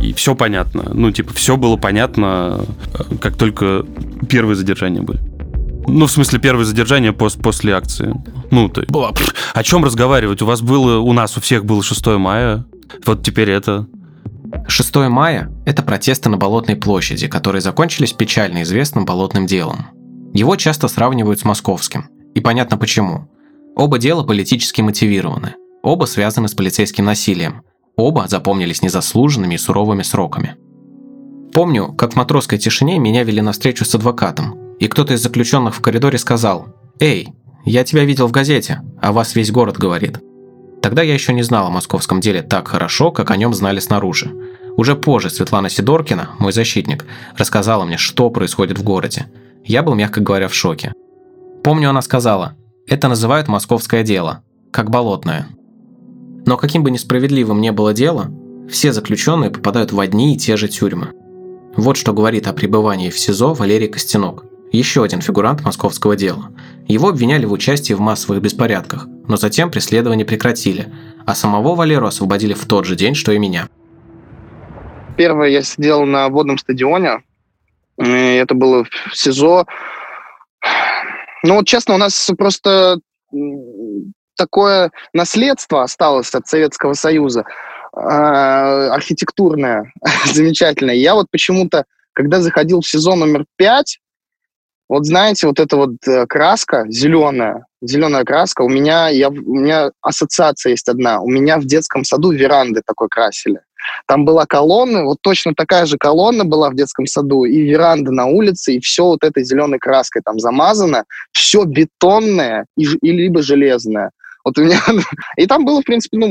И 0.00 0.14
все 0.14 0.34
понятно. 0.34 0.84
Ну, 0.94 1.10
типа, 1.10 1.34
все 1.34 1.58
было 1.58 1.76
понятно, 1.76 2.64
э, 2.94 3.16
как 3.20 3.36
только 3.36 3.84
первые 4.30 4.56
задержания 4.56 5.02
были. 5.02 5.20
Ну, 5.86 6.06
в 6.06 6.10
смысле, 6.10 6.38
первое 6.38 6.64
задержание 6.64 7.12
пос 7.12 7.34
после 7.34 7.74
акции. 7.74 8.14
Ну, 8.50 8.70
то, 8.70 8.84
о 9.52 9.62
чем 9.62 9.84
разговаривать? 9.84 10.40
У 10.40 10.46
вас 10.46 10.62
было, 10.62 10.98
у 10.98 11.12
нас 11.12 11.36
у 11.36 11.42
всех 11.42 11.66
было 11.66 11.82
6 11.82 12.06
мая, 12.16 12.64
вот 13.04 13.22
теперь 13.22 13.50
это. 13.50 13.86
6 14.66 14.96
мая– 15.08 15.50
это 15.66 15.82
протесты 15.82 16.28
на 16.28 16.36
Болотной 16.36 16.76
площади, 16.76 17.28
которые 17.28 17.60
закончились 17.60 18.12
печально 18.12 18.62
известным 18.62 19.04
болотным 19.04 19.46
делом. 19.46 19.86
Его 20.32 20.56
часто 20.56 20.88
сравнивают 20.88 21.40
с 21.40 21.44
московским. 21.44 22.08
И 22.34 22.40
понятно 22.40 22.76
почему. 22.76 23.28
Оба 23.76 23.98
дела 23.98 24.22
политически 24.22 24.80
мотивированы. 24.80 25.54
Оба 25.82 26.04
связаны 26.04 26.48
с 26.48 26.54
полицейским 26.54 27.04
насилием. 27.04 27.62
Оба 27.96 28.28
запомнились 28.28 28.82
незаслуженными 28.82 29.54
и 29.54 29.58
суровыми 29.58 30.02
сроками. 30.02 30.56
Помню, 31.52 31.92
как 31.92 32.12
в 32.12 32.16
матросской 32.16 32.58
тишине 32.58 32.98
меня 32.98 33.24
вели 33.24 33.40
на 33.40 33.52
встречу 33.52 33.84
с 33.84 33.94
адвокатом, 33.94 34.76
и 34.78 34.86
кто-то 34.86 35.14
из 35.14 35.22
заключенных 35.22 35.74
в 35.74 35.80
коридоре 35.80 36.16
сказал 36.18 36.68
«Эй, 37.00 37.30
я 37.64 37.84
тебя 37.84 38.04
видел 38.04 38.28
в 38.28 38.32
газете, 38.32 38.82
а 39.00 39.12
вас 39.12 39.34
весь 39.34 39.50
город 39.50 39.76
говорит». 39.76 40.20
Тогда 40.82 41.02
я 41.02 41.14
еще 41.14 41.32
не 41.32 41.42
знал 41.42 41.66
о 41.66 41.70
московском 41.70 42.20
деле 42.20 42.42
так 42.42 42.68
хорошо, 42.68 43.10
как 43.10 43.30
о 43.30 43.36
нем 43.36 43.52
знали 43.54 43.80
снаружи. 43.80 44.32
Уже 44.76 44.96
позже 44.96 45.28
Светлана 45.28 45.68
Сидоркина, 45.68 46.30
мой 46.38 46.52
защитник, 46.52 47.04
рассказала 47.36 47.84
мне, 47.84 47.98
что 47.98 48.30
происходит 48.30 48.78
в 48.78 48.82
городе. 48.82 49.26
Я 49.64 49.82
был, 49.82 49.94
мягко 49.94 50.20
говоря, 50.20 50.48
в 50.48 50.54
шоке. 50.54 50.92
Помню, 51.62 51.90
она 51.90 52.00
сказала, 52.00 52.56
это 52.86 53.08
называют 53.08 53.48
московское 53.48 54.02
дело, 54.02 54.42
как 54.70 54.90
болотное. 54.90 55.48
Но 56.46 56.56
каким 56.56 56.82
бы 56.82 56.90
несправедливым 56.90 57.60
ни 57.60 57.70
было 57.70 57.92
дело, 57.92 58.30
все 58.70 58.92
заключенные 58.92 59.50
попадают 59.50 59.92
в 59.92 60.00
одни 60.00 60.34
и 60.34 60.38
те 60.38 60.56
же 60.56 60.68
тюрьмы. 60.68 61.12
Вот 61.76 61.96
что 61.96 62.12
говорит 62.12 62.46
о 62.46 62.52
пребывании 62.52 63.10
в 63.10 63.18
СИЗО 63.18 63.54
Валерий 63.54 63.88
Костянок, 63.88 64.44
еще 64.78 65.02
один 65.02 65.20
фигурант 65.20 65.62
московского 65.62 66.16
дела. 66.16 66.52
Его 66.86 67.08
обвиняли 67.08 67.44
в 67.44 67.52
участии 67.52 67.92
в 67.92 68.00
массовых 68.00 68.40
беспорядках, 68.40 69.06
но 69.28 69.36
затем 69.36 69.70
преследование 69.70 70.24
прекратили, 70.24 70.92
а 71.26 71.34
самого 71.34 71.74
Валеру 71.74 72.06
освободили 72.06 72.54
в 72.54 72.64
тот 72.66 72.84
же 72.84 72.96
день, 72.96 73.14
что 73.14 73.32
и 73.32 73.38
меня. 73.38 73.68
Первое, 75.16 75.48
я 75.48 75.62
сидел 75.62 76.04
на 76.04 76.28
водном 76.28 76.58
стадионе, 76.58 77.22
это 77.98 78.54
было 78.54 78.84
в 78.84 79.16
СИЗО. 79.16 79.66
Ну 81.42 81.54
вот 81.54 81.66
честно, 81.66 81.94
у 81.94 81.98
нас 81.98 82.30
просто 82.36 82.98
такое 84.36 84.90
наследство 85.12 85.82
осталось 85.82 86.34
от 86.34 86.46
Советского 86.48 86.94
Союза, 86.94 87.44
э, 87.94 88.00
архитектурное, 88.00 89.92
замечательное. 90.26 90.94
Я 90.94 91.14
вот 91.14 91.26
почему-то, 91.30 91.84
когда 92.14 92.40
заходил 92.40 92.80
в 92.80 92.86
сезон 92.86 93.20
номер 93.20 93.44
пять, 93.56 93.98
вот 94.90 95.06
знаете, 95.06 95.46
вот 95.46 95.60
эта 95.60 95.76
вот 95.76 95.92
э, 96.08 96.26
краска 96.26 96.84
зеленая, 96.88 97.64
зеленая 97.80 98.24
краска, 98.24 98.62
у 98.62 98.68
меня, 98.68 99.08
я, 99.08 99.28
у 99.28 99.54
меня 99.54 99.92
ассоциация 100.02 100.70
есть 100.70 100.88
одна. 100.88 101.20
У 101.20 101.28
меня 101.28 101.58
в 101.58 101.64
детском 101.64 102.02
саду 102.02 102.32
веранды 102.32 102.82
такой 102.84 103.08
красили. 103.08 103.60
Там 104.08 104.24
была 104.24 104.46
колонна, 104.46 105.04
вот 105.04 105.18
точно 105.22 105.54
такая 105.54 105.86
же 105.86 105.96
колонна 105.96 106.44
была 106.44 106.70
в 106.70 106.74
детском 106.74 107.06
саду, 107.06 107.44
и 107.44 107.62
веранда 107.62 108.10
на 108.10 108.26
улице, 108.26 108.74
и 108.74 108.80
все 108.80 109.04
вот 109.04 109.22
этой 109.22 109.44
зеленой 109.44 109.78
краской 109.78 110.22
там 110.24 110.40
замазано, 110.40 111.04
все 111.30 111.62
бетонное 111.62 112.66
и, 112.76 112.82
и 112.82 113.12
либо 113.12 113.42
железное. 113.42 114.10
Вот 114.44 114.58
у 114.58 114.64
меня... 114.64 114.80
И 115.36 115.46
там 115.46 115.64
было, 115.64 115.82
в 115.82 115.84
принципе, 115.84 116.16
ну, 116.16 116.26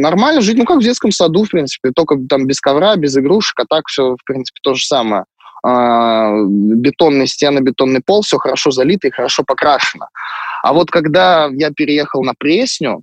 нормально 0.00 0.40
жить, 0.40 0.58
ну, 0.58 0.64
как 0.64 0.78
в 0.78 0.82
детском 0.82 1.12
саду, 1.12 1.44
в 1.44 1.50
принципе, 1.50 1.92
только 1.94 2.18
там 2.28 2.46
без 2.46 2.60
ковра, 2.60 2.96
без 2.96 3.16
игрушек, 3.16 3.58
а 3.60 3.64
так 3.68 3.84
все, 3.86 4.16
в 4.16 4.24
принципе, 4.26 4.58
то 4.62 4.74
же 4.74 4.84
самое. 4.84 5.24
А, 5.64 6.32
бетонные 6.48 7.26
стены, 7.26 7.60
бетонный 7.60 8.00
пол, 8.04 8.22
все 8.22 8.38
хорошо 8.38 8.70
залито 8.70 9.08
и 9.08 9.12
хорошо 9.12 9.44
покрашено. 9.44 10.08
А 10.62 10.72
вот 10.72 10.90
когда 10.90 11.48
я 11.52 11.70
переехал 11.70 12.22
на 12.22 12.34
Пресню, 12.34 13.02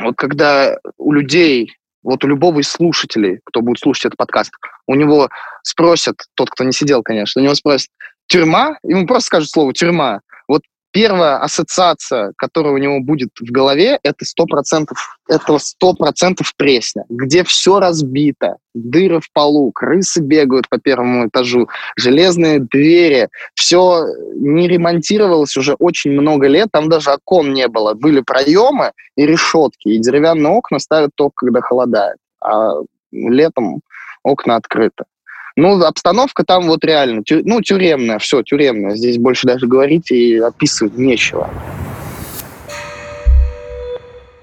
вот 0.00 0.16
когда 0.16 0.76
у 0.98 1.12
людей 1.12 1.72
вот 2.04 2.22
у 2.22 2.28
любого 2.28 2.60
из 2.60 2.68
слушателей, 2.68 3.40
кто 3.44 3.62
будет 3.62 3.78
слушать 3.78 4.06
этот 4.06 4.18
подкаст, 4.18 4.52
у 4.86 4.94
него 4.94 5.30
спросят, 5.62 6.16
тот, 6.34 6.50
кто 6.50 6.62
не 6.62 6.72
сидел, 6.72 7.02
конечно, 7.02 7.40
у 7.40 7.44
него 7.44 7.54
спросят, 7.54 7.88
тюрьма? 8.26 8.76
Ему 8.84 9.06
просто 9.06 9.26
скажут 9.26 9.50
слово 9.50 9.72
тюрьма. 9.72 10.20
Первая 10.94 11.38
ассоциация, 11.38 12.32
которая 12.38 12.72
у 12.72 12.78
него 12.78 13.00
будет 13.00 13.30
в 13.40 13.50
голове, 13.50 13.98
это 14.04 14.24
сто 14.24 14.46
процентов, 14.46 15.18
это 15.28 15.58
сто 15.58 15.92
процентов 15.92 16.54
Пресня, 16.56 17.04
где 17.08 17.42
все 17.42 17.80
разбито, 17.80 18.58
дыры 18.74 19.18
в 19.18 19.32
полу, 19.32 19.72
крысы 19.72 20.20
бегают 20.20 20.68
по 20.68 20.78
первому 20.78 21.26
этажу, 21.26 21.68
железные 21.96 22.60
двери, 22.60 23.28
все 23.56 24.04
не 24.36 24.68
ремонтировалось 24.68 25.56
уже 25.56 25.74
очень 25.80 26.12
много 26.12 26.46
лет, 26.46 26.68
там 26.70 26.88
даже 26.88 27.10
окон 27.10 27.52
не 27.52 27.66
было, 27.66 27.94
были 27.94 28.20
проемы 28.20 28.92
и 29.16 29.26
решетки, 29.26 29.88
и 29.88 29.98
деревянные 29.98 30.52
окна 30.52 30.78
ставят 30.78 31.10
только 31.16 31.46
когда 31.46 31.60
холодает, 31.60 32.18
а 32.40 32.74
летом 33.10 33.80
окна 34.22 34.54
открыты. 34.54 35.06
Ну, 35.56 35.80
обстановка 35.82 36.44
там 36.44 36.66
вот 36.66 36.84
реально, 36.84 37.22
тю, 37.22 37.42
ну, 37.44 37.60
тюремная, 37.62 38.18
все, 38.18 38.42
тюремная. 38.42 38.96
Здесь 38.96 39.18
больше 39.18 39.46
даже 39.46 39.66
говорить 39.66 40.10
и 40.10 40.38
описывать 40.38 40.96
нечего. 40.96 41.48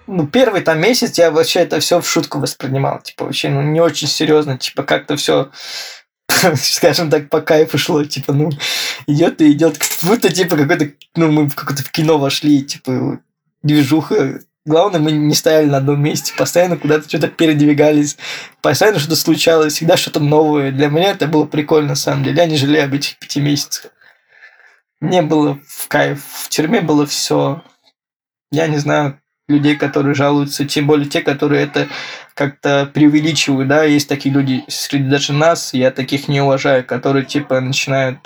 Ну, 0.07 0.27
первый 0.27 0.61
там 0.61 0.79
месяц 0.79 1.17
я 1.17 1.31
вообще 1.31 1.59
это 1.61 1.79
все 1.79 1.99
в 1.99 2.07
шутку 2.07 2.39
воспринимал. 2.39 3.01
Типа, 3.01 3.25
вообще, 3.25 3.49
ну, 3.49 3.61
не 3.61 3.81
очень 3.81 4.07
серьезно. 4.07 4.57
Типа, 4.57 4.83
как-то 4.83 5.15
все 5.15 5.49
скажем 6.55 7.09
так, 7.09 7.29
по 7.29 7.41
кайфу 7.41 7.77
шло, 7.77 8.03
типа, 8.03 8.33
ну, 8.33 8.49
идет 9.07 9.41
и 9.41 9.51
идет, 9.51 9.79
будто, 10.03 10.31
типа, 10.31 10.57
какой-то, 10.57 10.91
ну, 11.15 11.31
мы 11.31 11.49
в 11.49 11.55
какое-то 11.55 11.83
в 11.83 11.91
кино 11.91 12.17
вошли, 12.17 12.63
типа, 12.63 13.19
движуха 13.63 14.41
Главное, 14.63 14.99
мы 14.99 15.11
не 15.11 15.33
стояли 15.33 15.65
на 15.65 15.77
одном 15.77 16.03
месте, 16.03 16.33
постоянно 16.37 16.77
куда-то 16.77 17.09
что-то 17.09 17.29
передвигались, 17.29 18.17
постоянно 18.61 18.99
что-то 18.99 19.15
случалось, 19.15 19.73
всегда 19.73 19.97
что-то 19.97 20.19
новое. 20.19 20.71
Для 20.71 20.87
меня 20.87 21.11
это 21.11 21.25
было 21.25 21.45
прикольно, 21.45 21.89
на 21.89 21.95
самом 21.95 22.23
деле. 22.23 22.37
Я 22.37 22.45
не 22.45 22.57
жалею 22.57 22.85
об 22.85 22.93
этих 22.93 23.17
пяти 23.17 23.41
месяцах. 23.41 23.91
Мне 24.99 25.23
было 25.23 25.59
в 25.67 25.87
кайф. 25.87 26.23
В 26.43 26.49
тюрьме 26.49 26.81
было 26.81 27.07
все. 27.07 27.63
Я 28.51 28.67
не 28.67 28.77
знаю 28.77 29.19
людей, 29.47 29.75
которые 29.75 30.13
жалуются, 30.13 30.65
тем 30.65 30.85
более 30.85 31.09
те, 31.09 31.21
которые 31.21 31.63
это 31.63 31.87
как-то 32.35 32.85
преувеличивают, 32.93 33.67
да, 33.67 33.83
есть 33.83 34.07
такие 34.07 34.33
люди 34.33 34.63
среди 34.67 35.09
даже 35.09 35.33
нас, 35.33 35.73
я 35.73 35.91
таких 35.91 36.27
не 36.27 36.39
уважаю, 36.39 36.85
которые, 36.85 37.25
типа, 37.25 37.59
начинают 37.59 38.19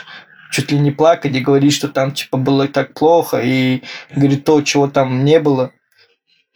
чуть 0.51 0.71
ли 0.71 0.77
не 0.77 0.91
плакать 0.91 1.33
и 1.33 1.39
говорить, 1.39 1.73
что 1.73 1.87
там, 1.87 2.11
типа, 2.11 2.37
было 2.37 2.67
так 2.67 2.93
плохо, 2.93 3.39
и 3.41 3.83
говорит 4.13 4.43
то, 4.43 4.61
чего 4.61 4.87
там 4.87 5.23
не 5.23 5.39
было– 5.39 5.71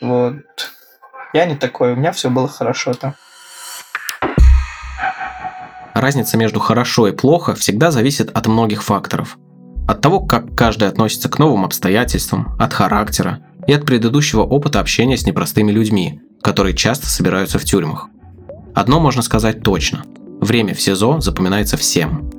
вот. 0.01 0.35
Я 1.33 1.45
не 1.45 1.55
такой, 1.55 1.93
у 1.93 1.95
меня 1.95 2.11
все 2.11 2.29
было 2.29 2.47
хорошо 2.47 2.93
там. 2.93 3.15
Разница 5.93 6.37
между 6.37 6.59
хорошо 6.59 7.07
и 7.07 7.11
плохо 7.11 7.55
всегда 7.55 7.91
зависит 7.91 8.29
от 8.35 8.47
многих 8.47 8.83
факторов. 8.83 9.37
От 9.87 10.01
того, 10.01 10.21
как 10.21 10.55
каждый 10.55 10.87
относится 10.87 11.29
к 11.29 11.39
новым 11.39 11.65
обстоятельствам, 11.65 12.55
от 12.59 12.73
характера 12.73 13.39
и 13.67 13.73
от 13.73 13.85
предыдущего 13.85 14.43
опыта 14.43 14.79
общения 14.79 15.17
с 15.17 15.25
непростыми 15.25 15.71
людьми, 15.71 16.21
которые 16.41 16.75
часто 16.75 17.07
собираются 17.07 17.59
в 17.59 17.65
тюрьмах. 17.65 18.07
Одно 18.73 18.99
можно 18.99 19.21
сказать 19.21 19.61
точно. 19.61 20.03
Время 20.39 20.73
в 20.73 20.81
СИЗО 20.81 21.19
запоминается 21.19 21.75
всем. 21.75 22.29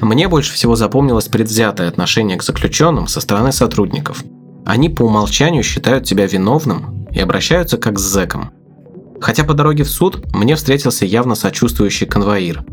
Мне 0.00 0.28
больше 0.28 0.52
всего 0.52 0.76
запомнилось 0.76 1.28
предвзятое 1.28 1.88
отношение 1.88 2.36
к 2.36 2.42
заключенным 2.42 3.06
со 3.06 3.20
стороны 3.20 3.52
сотрудников– 3.52 4.22
они 4.66 4.88
по 4.88 5.04
умолчанию 5.04 5.62
считают 5.62 6.04
тебя 6.04 6.26
виновным 6.26 7.06
и 7.12 7.20
обращаются 7.20 7.78
как 7.78 8.00
с 8.00 8.02
зэком. 8.02 8.50
Хотя 9.20 9.44
по 9.44 9.54
дороге 9.54 9.84
в 9.84 9.88
суд 9.88 10.26
мне 10.34 10.56
встретился 10.56 11.06
явно 11.06 11.36
сочувствующий 11.36 12.06
конвоир. 12.06 12.64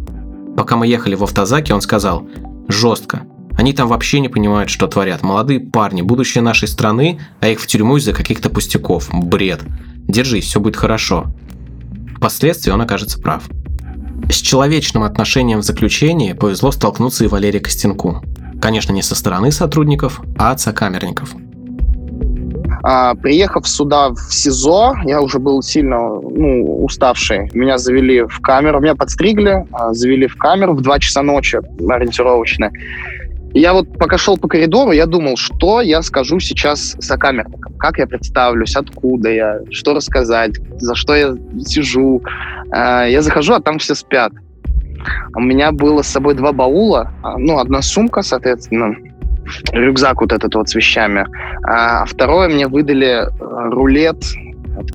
Пока 0.57 0.75
мы 0.75 0.88
ехали 0.88 1.13
в 1.13 1.23
автозаке, 1.23 1.73
он 1.73 1.81
сказал 1.81 2.27
«Жестко. 2.67 3.21
Они 3.55 3.73
там 3.73 3.88
вообще 3.88 4.19
не 4.19 4.27
понимают, 4.27 4.71
что 4.71 4.88
творят. 4.88 5.21
Молодые 5.21 5.59
парни, 5.59 6.01
будущее 6.01 6.41
нашей 6.41 6.67
страны, 6.67 7.19
а 7.39 7.47
их 7.47 7.59
в 7.59 7.67
тюрьму 7.67 7.97
из-за 7.97 8.13
каких-то 8.13 8.50
пустяков. 8.50 9.09
Бред. 9.13 9.62
Держись, 10.07 10.45
все 10.45 10.59
будет 10.59 10.75
хорошо». 10.75 11.27
Впоследствии 12.17 12.71
он 12.71 12.81
окажется 12.81 13.19
прав. 13.19 13.43
С 14.31 14.38
человечным 14.38 15.03
отношением 15.03 15.59
в 15.59 15.63
заключении 15.63 16.33
повезло 16.33 16.71
столкнуться 16.71 17.23
и 17.23 17.27
Валерию 17.27 17.62
Костенку. 17.62 18.23
Конечно, 18.59 18.93
не 18.93 19.03
со 19.03 19.13
стороны 19.13 19.51
сотрудников, 19.51 20.21
а 20.38 20.51
от 20.51 20.59
сокамерников. 20.59 21.35
А, 22.85 23.15
приехав 23.15 23.65
сюда 23.65 24.09
в 24.09 24.17
СИЗО, 24.29 24.95
я 25.05 25.21
уже 25.21 25.39
был 25.39 25.61
сильно 25.61 25.97
ну, 25.97 26.83
уставший. 26.83 27.49
Меня 27.53 27.77
завели 27.77 28.23
в 28.23 28.41
камеру, 28.41 28.81
меня 28.81 28.95
подстригли, 28.95 29.65
а, 29.71 29.93
завели 29.93 30.27
в 30.27 30.35
камеру 30.35 30.73
в 30.73 30.81
2 30.81 30.99
часа 30.99 31.21
ночи 31.21 31.59
ориентировочно. 31.89 32.71
Я 33.53 33.73
вот 33.73 33.97
пока 33.97 34.17
шел 34.17 34.37
по 34.37 34.49
коридору, 34.49 34.91
я 34.91 35.05
думал, 35.05 35.37
что 35.37 35.79
я 35.79 36.01
скажу 36.01 36.39
сейчас 36.39 36.97
сокамерникам, 36.99 37.73
как 37.77 37.99
я 37.99 38.07
представлюсь, 38.07 38.75
откуда 38.75 39.29
я, 39.29 39.59
что 39.69 39.93
рассказать, 39.93 40.55
за 40.77 40.95
что 40.95 41.15
я 41.15 41.35
сижу. 41.63 42.21
А, 42.71 43.05
я 43.05 43.21
захожу, 43.21 43.53
а 43.53 43.61
там 43.61 43.79
все 43.79 43.95
спят. 43.95 44.33
У 45.35 45.39
меня 45.39 45.71
было 45.71 46.01
с 46.01 46.07
собой 46.07 46.33
два 46.33 46.51
баула, 46.51 47.11
а, 47.23 47.37
ну, 47.37 47.59
одна 47.59 47.81
сумка, 47.81 48.23
соответственно, 48.23 48.95
рюкзак 49.71 50.21
вот 50.21 50.31
этот 50.31 50.55
вот 50.55 50.69
с 50.69 50.75
вещами. 50.75 51.25
А 51.63 52.05
второе, 52.05 52.50
мне 52.50 52.67
выдали 52.67 53.25
э, 53.25 53.69
рулет, 53.69 54.23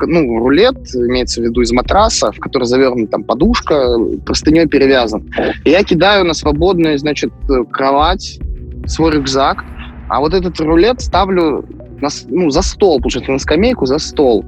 ну, 0.01 0.39
рулет, 0.39 0.77
имеется 0.95 1.41
в 1.41 1.45
виду 1.45 1.61
из 1.61 1.73
матраса, 1.73 2.33
в 2.33 2.39
который 2.39 2.65
завернута 2.65 3.13
там 3.13 3.25
подушка, 3.25 3.97
простыней 4.27 4.67
перевязан. 4.67 5.31
И 5.65 5.71
я 5.71 5.85
кидаю 5.85 6.25
на 6.25 6.35
свободную, 6.35 6.99
значит, 6.99 7.33
кровать 7.71 8.41
свой 8.87 9.13
рюкзак, 9.13 9.65
а 10.09 10.21
вот 10.21 10.35
этот 10.35 10.59
рулет 10.61 11.01
ставлю 11.01 11.65
на, 12.01 12.09
ну, 12.29 12.51
за 12.51 12.63
стол, 12.63 13.01
получается, 13.01 13.33
на 13.33 13.39
скамейку 13.39 13.87
за 13.87 13.99
стол. 13.99 14.45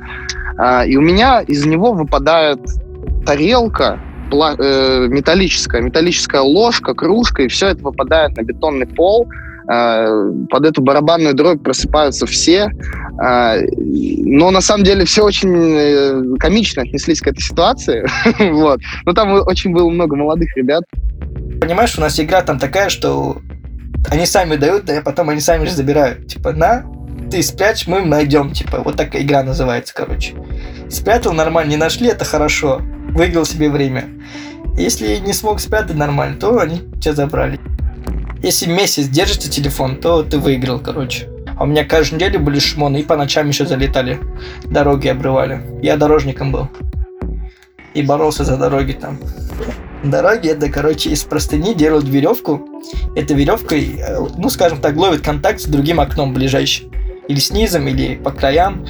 А, 0.58 0.84
и 0.84 0.96
у 0.96 1.00
меня 1.00 1.40
из 1.40 1.66
него 1.66 1.92
выпадает 1.92 2.60
тарелка, 3.24 4.00
э, 4.32 5.06
металлическая, 5.08 5.82
металлическая 5.82 6.42
ложка, 6.42 6.94
кружка, 6.94 7.42
и 7.42 7.48
все 7.48 7.68
это 7.68 7.82
выпадает 7.82 8.36
на 8.36 8.42
бетонный 8.42 8.86
пол. 8.86 9.28
Э, 9.68 10.32
под 10.48 10.66
эту 10.66 10.82
барабанную 10.82 11.34
дробь 11.34 11.62
просыпаются 11.62 12.26
все. 12.26 12.70
Э, 13.22 13.60
но 13.76 14.50
на 14.50 14.60
самом 14.60 14.84
деле 14.84 15.04
все 15.04 15.24
очень 15.24 15.54
э, 15.54 16.36
комично 16.38 16.82
отнеслись 16.82 17.20
к 17.20 17.26
этой 17.26 17.40
ситуации. 17.40 18.06
вот. 18.52 18.80
Но 19.04 19.12
там 19.12 19.32
очень 19.32 19.72
было 19.72 19.88
много 19.88 20.16
молодых 20.16 20.56
ребят. 20.56 20.84
Понимаешь, 21.60 21.96
у 21.98 22.00
нас 22.00 22.18
игра 22.18 22.42
там 22.42 22.58
такая, 22.58 22.88
что 22.88 23.38
они 24.08 24.26
сами 24.26 24.56
дают, 24.56 24.88
а 24.88 25.02
потом 25.02 25.28
они 25.28 25.40
сами 25.40 25.66
же 25.66 25.72
забирают. 25.72 26.26
Типа, 26.26 26.52
на, 26.52 26.84
ты 27.30 27.42
спрячь, 27.42 27.86
мы 27.86 28.00
найдем. 28.00 28.52
Типа, 28.52 28.80
вот 28.82 28.96
такая 28.96 29.22
игра 29.22 29.42
называется, 29.42 29.94
короче. 29.94 30.34
Спрятал 30.88 31.32
нормально, 31.32 31.70
не 31.70 31.76
нашли, 31.76 32.08
это 32.08 32.24
хорошо. 32.24 32.80
Выиграл 33.10 33.44
себе 33.44 33.68
время. 33.68 34.08
Если 34.76 35.16
не 35.16 35.32
смог 35.32 35.60
спрятать 35.60 35.96
нормально, 35.96 36.36
то 36.38 36.58
они 36.58 36.78
тебя 37.00 37.12
забрали. 37.12 37.60
Если 38.42 38.66
месяц 38.66 39.06
держите 39.06 39.50
телефон, 39.50 39.96
то 39.96 40.22
ты 40.22 40.38
выиграл, 40.38 40.78
короче. 40.78 41.28
А 41.56 41.64
у 41.64 41.66
меня 41.66 41.84
каждую 41.84 42.18
неделю 42.18 42.40
были 42.40 42.58
шмоны, 42.58 42.98
и 43.00 43.02
по 43.02 43.16
ночам 43.16 43.48
еще 43.48 43.66
залетали. 43.66 44.18
Дороги 44.64 45.08
обрывали. 45.08 45.60
Я 45.82 45.98
дорожником 45.98 46.52
был. 46.52 46.68
И 47.92 48.02
боролся 48.02 48.44
за 48.44 48.56
дороги 48.56 48.92
там. 48.92 49.18
Дороги 50.02 50.48
это, 50.48 50.70
короче, 50.70 51.10
из 51.10 51.22
простыни 51.24 51.74
делают 51.74 52.08
веревку. 52.08 52.66
Эта 53.14 53.34
веревкой, 53.34 53.96
э, 53.98 54.18
ну, 54.38 54.48
скажем 54.48 54.80
так, 54.80 54.96
ловит 54.96 55.20
контакт 55.20 55.60
с 55.60 55.66
другим 55.66 56.00
окном 56.00 56.32
ближайшим. 56.32 56.90
Или 57.28 57.38
снизу, 57.38 57.78
или 57.82 58.14
по 58.16 58.30
краям. 58.30 58.86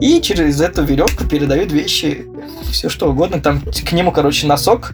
И 0.00 0.20
через 0.20 0.60
эту 0.60 0.84
веревку 0.84 1.24
передают 1.24 1.72
вещи, 1.72 2.26
все 2.70 2.88
что 2.88 3.10
угодно. 3.10 3.40
Там 3.40 3.60
к 3.60 3.92
нему, 3.92 4.12
короче, 4.12 4.46
носок 4.46 4.92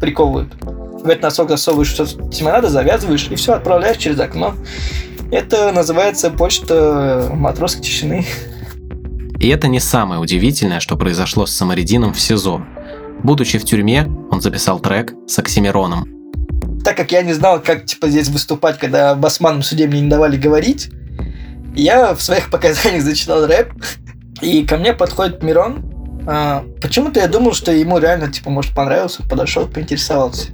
приковывают. 0.00 0.54
В 1.02 1.08
этот 1.08 1.22
носок 1.22 1.48
засовываешь, 1.48 1.88
что 1.88 2.06
тебе 2.06 2.52
надо, 2.52 2.68
завязываешь, 2.68 3.26
и 3.30 3.34
все, 3.34 3.54
отправляешь 3.54 3.96
через 3.96 4.20
окно. 4.20 4.54
Это 5.32 5.72
называется 5.72 6.30
почта 6.30 7.28
матросской 7.32 7.82
тишины. 7.82 8.24
И 9.40 9.48
это 9.48 9.66
не 9.66 9.80
самое 9.80 10.20
удивительное, 10.20 10.78
что 10.78 10.96
произошло 10.96 11.46
с 11.46 11.52
Самаридином 11.52 12.14
в 12.14 12.20
СИЗО. 12.20 12.64
Будучи 13.24 13.58
в 13.58 13.64
тюрьме, 13.64 14.06
он 14.30 14.40
записал 14.40 14.78
трек 14.78 15.14
с 15.26 15.38
Оксимироном. 15.38 16.06
Так 16.84 16.96
как 16.96 17.10
я 17.10 17.22
не 17.22 17.32
знал, 17.32 17.60
как 17.60 17.86
типа 17.86 18.08
здесь 18.08 18.28
выступать, 18.28 18.78
когда 18.78 19.14
басманам 19.16 19.62
суде 19.62 19.86
мне 19.88 20.00
не 20.00 20.08
давали 20.08 20.36
говорить, 20.36 20.90
я 21.74 22.14
в 22.14 22.22
своих 22.22 22.50
показаниях 22.52 23.02
зачитал 23.02 23.46
рэп, 23.46 23.72
и 24.40 24.64
ко 24.64 24.76
мне 24.76 24.92
подходит 24.92 25.42
Мирон. 25.42 25.91
А, 26.26 26.64
почему-то 26.80 27.20
я 27.20 27.28
думал, 27.28 27.52
что 27.52 27.72
ему 27.72 27.98
реально, 27.98 28.30
типа, 28.30 28.50
может, 28.50 28.74
понравился, 28.74 29.22
подошел, 29.28 29.66
поинтересовался. 29.66 30.48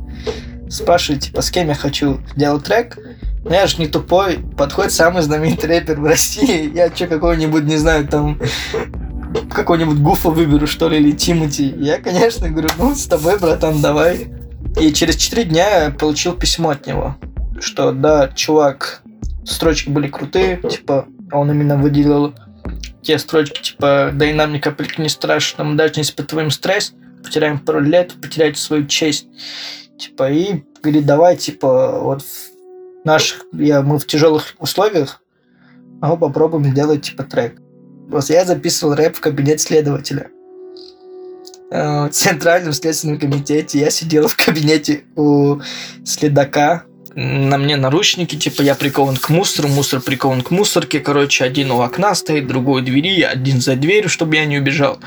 Спрашивает, 0.68 1.22
типа, 1.22 1.42
с 1.42 1.50
кем 1.50 1.68
я 1.68 1.74
хочу 1.74 2.20
сделать 2.34 2.64
трек. 2.64 2.98
Ну, 3.44 3.50
я 3.50 3.66
же 3.66 3.78
не 3.78 3.86
тупой. 3.86 4.38
Подходит 4.56 4.92
самый 4.92 5.22
знаменитый 5.22 5.68
рэпер 5.68 6.00
в 6.00 6.04
России. 6.04 6.70
Я 6.74 6.94
что, 6.94 7.06
какого-нибудь, 7.06 7.64
не 7.64 7.76
знаю, 7.76 8.06
там, 8.06 8.40
какого-нибудь 9.50 9.98
Гуфа 9.98 10.30
выберу, 10.30 10.66
что 10.66 10.88
ли, 10.88 10.98
или 10.98 11.12
Тимати. 11.12 11.74
Я, 11.78 11.98
конечно, 11.98 12.48
говорю, 12.48 12.68
ну, 12.78 12.94
с 12.94 13.06
тобой, 13.06 13.38
братан, 13.38 13.80
давай. 13.80 14.28
И 14.80 14.92
через 14.92 15.16
4 15.16 15.44
дня 15.44 15.84
я 15.84 15.90
получил 15.90 16.34
письмо 16.34 16.70
от 16.70 16.86
него, 16.86 17.16
что, 17.60 17.92
да, 17.92 18.28
чувак, 18.28 19.02
строчки 19.44 19.88
были 19.88 20.08
крутые, 20.08 20.58
типа, 20.58 21.06
он 21.32 21.50
именно 21.50 21.76
выделил 21.76 22.34
те 23.02 23.18
строчки, 23.18 23.62
типа, 23.62 24.10
да 24.12 24.26
и 24.30 24.32
нам 24.32 24.52
ни 24.52 24.58
капельки 24.58 25.00
не 25.00 25.08
страшно, 25.08 25.64
мы 25.64 25.76
даже 25.76 25.94
не 25.96 26.02
испытываем 26.02 26.50
стресс, 26.50 26.94
потеряем 27.22 27.58
пару 27.58 27.80
лет, 27.80 28.14
потеряете 28.20 28.60
свою 28.60 28.86
честь. 28.86 29.26
Типа, 29.98 30.30
и 30.30 30.62
говорит, 30.82 31.06
давай, 31.06 31.36
типа, 31.36 32.00
вот 32.00 32.22
наших, 33.04 33.44
я, 33.52 33.82
мы 33.82 33.98
в 33.98 34.06
тяжелых 34.06 34.54
условиях, 34.58 35.22
а 36.00 36.08
мы 36.08 36.18
попробуем 36.18 36.64
сделать 36.64 37.02
типа 37.02 37.24
трек. 37.24 37.60
Просто 38.10 38.34
я 38.34 38.44
записывал 38.44 38.94
рэп 38.94 39.16
в 39.16 39.20
кабинет 39.20 39.60
следователя. 39.60 40.30
Э, 41.70 42.08
в 42.08 42.10
Центральном 42.10 42.72
следственном 42.72 43.18
комитете. 43.18 43.80
Я 43.80 43.90
сидел 43.90 44.28
в 44.28 44.36
кабинете 44.36 45.04
у 45.16 45.60
следака. 46.04 46.84
На 47.14 47.58
мне 47.58 47.76
наручники, 47.76 48.36
типа 48.36 48.62
я 48.62 48.74
прикован 48.74 49.16
к 49.16 49.28
мусору, 49.30 49.68
мусор 49.68 50.00
прикован 50.00 50.42
к 50.42 50.50
мусорке. 50.50 51.00
Короче, 51.00 51.44
один 51.44 51.70
у 51.70 51.80
окна 51.80 52.14
стоит, 52.14 52.46
другой 52.46 52.82
у 52.82 52.84
двери, 52.84 53.22
один 53.22 53.60
за 53.60 53.76
дверью, 53.76 54.08
чтобы 54.08 54.36
я 54.36 54.44
не 54.44 54.58
убежал. 54.58 54.98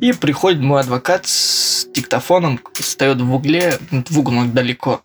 И 0.00 0.12
приходит 0.12 0.60
мой 0.60 0.80
адвокат 0.80 1.26
с 1.26 1.86
диктофоном, 1.92 2.60
встает 2.74 3.20
в 3.20 3.34
угле, 3.34 3.78
в 3.90 4.18
угол 4.18 4.44
далеко. 4.44 5.02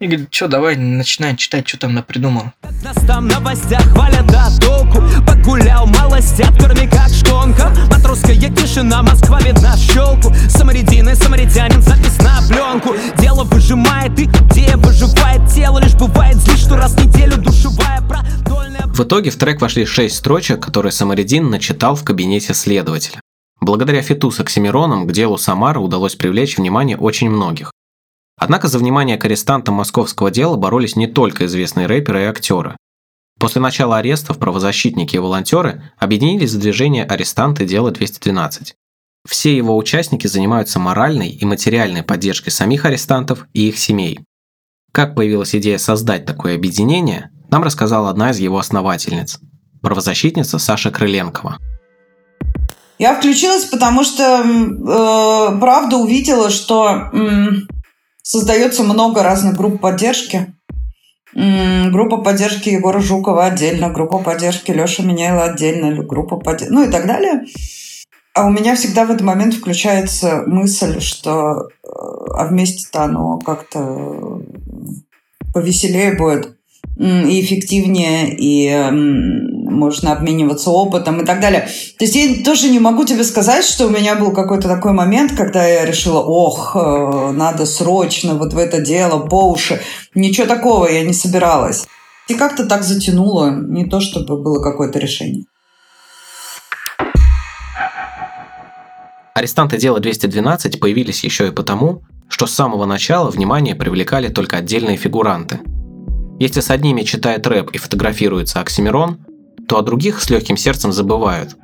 И 0.00 0.06
говорит, 0.06 0.32
что, 0.32 0.48
давай, 0.48 0.76
начинай 0.76 1.36
читать, 1.36 1.68
что 1.68 1.78
там 1.78 1.94
напридумал. 1.94 2.52
Нас 2.82 2.96
там 3.06 3.28
новостях 3.28 3.82
хвалят 3.92 4.26
да 4.26 4.48
толку 4.60 5.02
Погулял 5.26 5.86
малостят, 5.86 6.52
кроме 6.58 6.88
как 6.88 7.08
шконка 7.10 7.72
Матросская 7.90 8.34
тишина, 8.34 9.02
Москва 9.02 9.40
видна 9.40 9.76
в 9.76 9.78
щелку 9.78 10.32
Самаридины, 10.48 11.14
самаритянин, 11.14 11.80
запись 11.82 12.18
на 12.18 12.40
пленку 12.48 12.96
Дело 13.18 13.44
выжимает 13.44 14.18
и 14.18 14.24
где 14.24 14.76
выживает 14.76 15.48
тело 15.52 15.78
Лишь 15.78 15.94
бывает 15.94 16.36
здесь, 16.38 16.60
что 16.60 16.76
раз 16.76 16.94
в 16.94 17.06
неделю 17.06 17.36
душевая 17.36 18.02
продольная 18.02 18.86
В 18.86 19.00
итоге 19.00 19.30
в 19.30 19.36
трек 19.36 19.60
вошли 19.60 19.84
шесть 19.84 20.16
строчек, 20.16 20.60
которые 20.60 20.90
Самаридин 20.90 21.50
начитал 21.50 21.94
в 21.94 22.02
кабинете 22.02 22.54
следователя. 22.54 23.20
Благодаря 23.62 24.02
фиту 24.02 24.32
с 24.32 24.40
Оксимироном 24.40 25.06
к 25.06 25.12
делу 25.12 25.38
Самары 25.38 25.78
удалось 25.78 26.16
привлечь 26.16 26.58
внимание 26.58 26.96
очень 26.96 27.30
многих. 27.30 27.70
Однако 28.36 28.66
за 28.66 28.80
внимание 28.80 29.16
к 29.16 29.24
арестантам 29.24 29.76
московского 29.76 30.32
дела 30.32 30.56
боролись 30.56 30.96
не 30.96 31.06
только 31.06 31.46
известные 31.46 31.86
рэперы 31.86 32.22
и 32.22 32.24
актеры. 32.24 32.76
После 33.38 33.60
начала 33.60 33.98
арестов 33.98 34.38
правозащитники 34.38 35.14
и 35.14 35.20
волонтеры 35.20 35.92
объединились 35.96 36.52
в 36.54 36.58
движение 36.58 37.04
«Арестанты. 37.04 37.64
Дело 37.64 37.92
212». 37.92 38.72
Все 39.28 39.56
его 39.56 39.76
участники 39.76 40.26
занимаются 40.26 40.80
моральной 40.80 41.28
и 41.28 41.44
материальной 41.44 42.02
поддержкой 42.02 42.50
самих 42.50 42.84
арестантов 42.84 43.46
и 43.52 43.68
их 43.68 43.78
семей. 43.78 44.18
Как 44.90 45.14
появилась 45.14 45.54
идея 45.54 45.78
создать 45.78 46.26
такое 46.26 46.56
объединение, 46.56 47.30
нам 47.48 47.62
рассказала 47.62 48.10
одна 48.10 48.32
из 48.32 48.40
его 48.40 48.58
основательниц– 48.58 49.38
правозащитница 49.82 50.58
Саша 50.58 50.90
Крыленкова– 50.90 51.58
я 53.02 53.16
включилась, 53.16 53.64
потому 53.64 54.04
что 54.04 54.44
э, 54.44 55.58
правда 55.58 55.96
увидела, 55.96 56.50
что 56.50 57.10
э, 57.12 57.46
создается 58.22 58.84
много 58.84 59.24
разных 59.24 59.56
групп 59.56 59.80
поддержки. 59.80 60.54
Э, 61.34 61.90
группа 61.90 62.18
поддержки 62.18 62.68
Егора 62.68 63.00
Жукова 63.00 63.46
отдельно, 63.46 63.90
группа 63.90 64.18
поддержки 64.18 64.70
Леши 64.70 65.02
Меняйла 65.02 65.46
отдельно, 65.46 66.00
группа 66.04 66.36
поддержки, 66.36 66.72
ну 66.72 66.84
и 66.84 66.92
так 66.92 67.08
далее. 67.08 67.44
А 68.34 68.46
у 68.46 68.50
меня 68.50 68.76
всегда 68.76 69.04
в 69.04 69.10
этот 69.10 69.22
момент 69.22 69.54
включается 69.54 70.44
мысль, 70.46 71.00
что 71.00 71.70
э, 71.82 71.88
а 72.36 72.46
вместе-то 72.46 73.02
оно 73.02 73.40
как-то 73.40 74.42
повеселее 75.52 76.14
будет 76.14 76.56
и 76.98 77.40
эффективнее, 77.40 78.34
и 78.36 78.90
можно 79.72 80.12
обмениваться 80.12 80.70
опытом 80.70 81.22
и 81.22 81.24
так 81.24 81.40
далее. 81.40 81.68
То 81.98 82.04
есть 82.04 82.14
я 82.14 82.44
тоже 82.44 82.68
не 82.68 82.78
могу 82.78 83.04
тебе 83.04 83.24
сказать, 83.24 83.64
что 83.64 83.86
у 83.86 83.90
меня 83.90 84.14
был 84.14 84.32
какой-то 84.32 84.68
такой 84.68 84.92
момент, 84.92 85.32
когда 85.32 85.66
я 85.66 85.84
решила, 85.84 86.20
ох, 86.20 86.76
э, 86.76 87.32
надо 87.32 87.66
срочно 87.66 88.34
вот 88.34 88.52
в 88.52 88.58
это 88.58 88.80
дело 88.80 89.26
по 89.26 89.50
уши. 89.50 89.80
Ничего 90.14 90.46
такого 90.46 90.86
я 90.86 91.02
не 91.02 91.12
собиралась. 91.12 91.86
И 92.28 92.34
как-то 92.34 92.66
так 92.66 92.82
затянуло, 92.82 93.50
не 93.50 93.86
то 93.86 94.00
чтобы 94.00 94.40
было 94.40 94.62
какое-то 94.62 94.98
решение. 94.98 95.44
Арестанты 99.34 99.78
дела 99.78 99.98
212 99.98 100.78
появились 100.78 101.24
еще 101.24 101.48
и 101.48 101.50
потому, 101.50 102.02
что 102.28 102.46
с 102.46 102.52
самого 102.52 102.84
начала 102.84 103.30
внимание 103.30 103.74
привлекали 103.74 104.28
только 104.28 104.58
отдельные 104.58 104.96
фигуранты. 104.96 105.60
Если 106.38 106.60
с 106.60 106.70
одними 106.70 107.02
читает 107.02 107.46
рэп 107.46 107.70
и 107.70 107.78
фотографируется 107.78 108.60
Оксимирон, 108.60 109.18
то 109.68 109.78
о 109.78 109.82
других 109.82 110.20
с 110.20 110.30
легким 110.30 110.56
сердцем 110.56 110.92
забывают. 110.92 111.56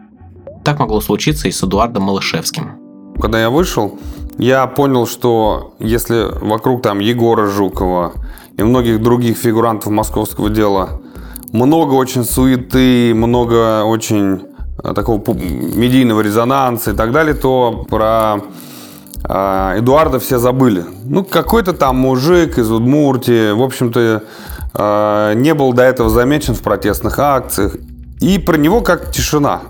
Так 0.64 0.78
могло 0.78 1.00
случиться 1.00 1.48
и 1.48 1.50
с 1.50 1.62
Эдуардом 1.62 2.04
Малышевским. 2.04 3.14
Когда 3.20 3.40
я 3.40 3.50
вышел, 3.50 3.98
я 4.38 4.66
понял, 4.66 5.06
что 5.06 5.74
если 5.80 6.26
вокруг 6.40 6.82
там 6.82 7.00
Егора 7.00 7.48
Жукова 7.48 8.12
и 8.56 8.62
многих 8.62 9.02
других 9.02 9.36
фигурантов 9.36 9.92
московского 9.92 10.48
дела 10.48 11.00
много 11.52 11.94
очень 11.94 12.24
суеты, 12.24 13.14
много 13.14 13.84
очень 13.84 14.42
э, 14.82 14.94
такого 14.94 15.20
медийного 15.34 16.20
резонанса 16.20 16.92
и 16.92 16.94
так 16.94 17.10
далее, 17.10 17.34
то 17.34 17.84
про 17.90 18.42
э, 19.24 19.78
Эдуарда 19.78 20.20
все 20.20 20.38
забыли. 20.38 20.84
Ну, 21.04 21.24
какой-то 21.24 21.72
там 21.72 21.96
мужик 21.96 22.58
из 22.58 22.70
Удмуртии, 22.70 23.52
в 23.52 23.62
общем-то, 23.62 24.22
не 24.74 25.54
был 25.54 25.72
до 25.72 25.82
этого 25.82 26.10
замечен 26.10 26.54
в 26.54 26.60
протестных 26.62 27.18
акциях. 27.18 27.76
И 28.20 28.38
про 28.38 28.56
него 28.56 28.80
как 28.80 29.12
тишина. 29.12 29.62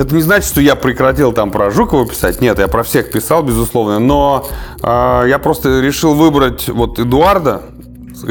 Это 0.00 0.14
не 0.14 0.22
значит, 0.22 0.48
что 0.48 0.60
я 0.60 0.76
прекратил 0.76 1.32
там 1.32 1.50
про 1.50 1.70
Жукова 1.70 2.06
писать. 2.06 2.40
Нет, 2.40 2.58
я 2.58 2.68
про 2.68 2.82
всех 2.82 3.10
писал, 3.10 3.42
безусловно. 3.42 3.98
Но 3.98 4.46
э, 4.82 5.24
я 5.28 5.38
просто 5.38 5.80
решил 5.80 6.14
выбрать 6.14 6.68
вот 6.68 6.98
Эдуарда, 6.98 7.62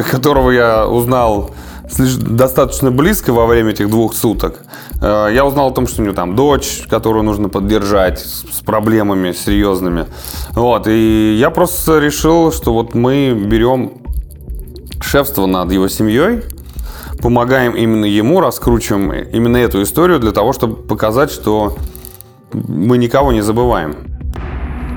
которого 0.10 0.50
я 0.50 0.88
узнал 0.88 1.52
достаточно 1.98 2.92
близко 2.92 3.34
во 3.34 3.46
время 3.46 3.72
этих 3.72 3.90
двух 3.90 4.16
суток. 4.16 4.64
Э, 5.00 5.28
я 5.32 5.46
узнал 5.46 5.70
о 5.70 5.72
том, 5.72 5.86
что 5.86 6.02
у 6.02 6.06
него 6.06 6.16
там 6.16 6.36
дочь, 6.36 6.84
которую 6.90 7.24
нужно 7.24 7.50
поддержать 7.50 8.20
с, 8.20 8.46
с 8.52 8.62
проблемами 8.62 9.34
серьезными. 9.34 10.08
Вот. 10.54 10.88
И 10.88 11.36
я 11.38 11.52
просто 11.52 12.00
решил, 12.00 12.52
что 12.52 12.74
вот 12.74 12.96
мы 12.96 13.34
берем 13.34 13.92
шефство 15.02 15.46
над 15.46 15.72
его 15.72 15.88
семьей, 15.88 16.44
помогаем 17.22 17.76
именно 17.76 18.06
ему, 18.06 18.40
раскручиваем 18.40 19.12
именно 19.12 19.58
эту 19.58 19.82
историю 19.84 20.20
для 20.20 20.32
того, 20.32 20.54
чтобы 20.54 20.76
показать, 20.76 21.32
что 21.32 21.78
мы 22.54 22.98
никого 22.98 23.32
не 23.32 23.42
забываем. 23.42 23.96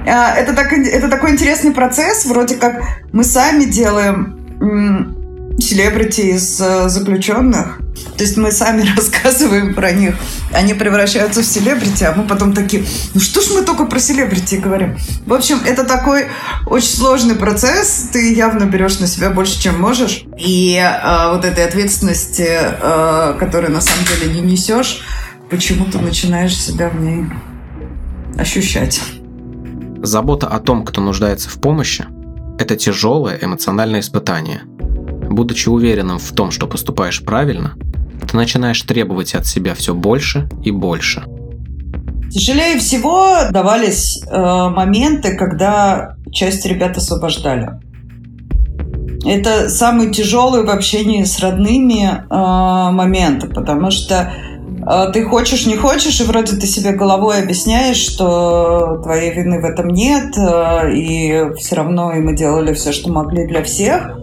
А, 0.07 0.35
это, 0.35 0.55
так, 0.55 0.73
это 0.73 1.09
такой 1.09 1.31
интересный 1.31 1.73
процесс, 1.73 2.27
вроде 2.27 2.57
как 2.57 2.83
мы 3.13 3.25
сами 3.25 3.65
делаем 3.65 5.22
селебрити 5.63 6.21
из 6.21 6.61
э, 6.61 6.89
заключенных. 6.89 7.79
То 8.17 8.25
есть 8.25 8.37
мы 8.37 8.53
сами 8.53 8.85
рассказываем 8.97 9.75
про 9.75 9.93
них. 9.93 10.15
Они 10.53 10.75
превращаются 10.75 11.43
в 11.43 11.45
селебрити, 11.45 12.05
а 12.05 12.15
мы 12.15 12.25
потом 12.25 12.53
такие, 12.53 12.85
ну 13.15 13.21
что 13.21 13.41
ж 13.41 13.51
мы 13.55 13.63
только 13.63 13.87
про 13.87 13.99
селебрити 13.99 14.57
говорим. 14.57 14.97
В 15.27 15.33
общем, 15.33 15.61
это 15.65 15.85
такой 15.85 16.27
очень 16.67 16.89
сложный 16.89 17.35
процесс. 17.35 18.09
Ты 18.13 18.35
явно 18.35 18.65
берешь 18.65 18.99
на 18.99 19.07
себя 19.07 19.31
больше, 19.31 19.61
чем 19.61 19.81
можешь. 19.81 20.25
И 20.37 20.77
э, 20.77 21.33
вот 21.33 21.45
этой 21.45 21.65
ответственности, 21.65 22.49
э, 22.49 23.37
которую 23.39 23.73
на 23.73 23.81
самом 23.81 24.05
деле 24.07 24.35
не 24.35 24.41
несешь, 24.41 25.03
почему-то 25.51 25.99
начинаешь 25.99 26.57
себя 26.57 26.89
в 26.89 27.01
ней 27.01 27.27
ощущать. 28.39 29.01
Забота 30.03 30.49
о 30.49 30.59
том, 30.59 30.85
кто 30.85 31.01
нуждается 31.01 31.49
в 31.49 31.61
помощи, 31.61 32.07
это 32.59 32.77
тяжелое 32.77 33.39
эмоциональное 33.41 34.01
испытание– 34.01 34.63
Будучи 35.23 35.69
уверенным 35.69 36.19
в 36.19 36.33
том, 36.33 36.51
что 36.51 36.67
поступаешь 36.67 37.25
правильно, 37.25 37.75
ты 38.31 38.37
начинаешь 38.37 38.81
требовать 38.83 39.35
от 39.35 39.47
себя 39.47 39.75
все 39.75 39.95
больше 39.95 40.49
и 40.65 40.71
больше. 40.71 41.25
Тяжелее 42.31 42.79
всего 42.79 43.37
давались 43.51 44.23
э, 44.23 44.69
моменты, 44.71 45.37
когда 45.37 46.17
часть 46.33 46.65
ребят 46.65 46.97
освобождали. 46.97 47.69
Это 49.25 49.69
самый 49.69 50.11
тяжелый 50.11 50.65
в 50.65 50.71
общении 50.71 51.25
с 51.25 51.39
родными 51.41 52.05
э, 52.09 52.91
моменты, 52.93 53.49
потому 53.49 53.91
что 53.91 54.33
э, 54.33 55.13
ты 55.13 55.25
хочешь, 55.27 55.67
не 55.67 55.77
хочешь, 55.77 56.21
и 56.21 56.25
вроде 56.25 56.57
ты 56.57 56.67
себе 56.67 56.93
головой 56.93 57.43
объясняешь, 57.43 57.99
что 57.99 59.01
твоей 59.03 59.33
вины 59.33 59.61
в 59.61 59.65
этом 59.65 59.89
нет, 59.89 60.37
э, 60.37 60.93
и 60.95 61.55
все 61.57 61.77
равно 61.77 62.13
и 62.15 62.21
мы 62.21 62.35
делали 62.35 62.73
все, 62.73 62.93
что 62.93 63.13
могли 63.13 63.47
для 63.47 63.63
всех. 63.63 64.22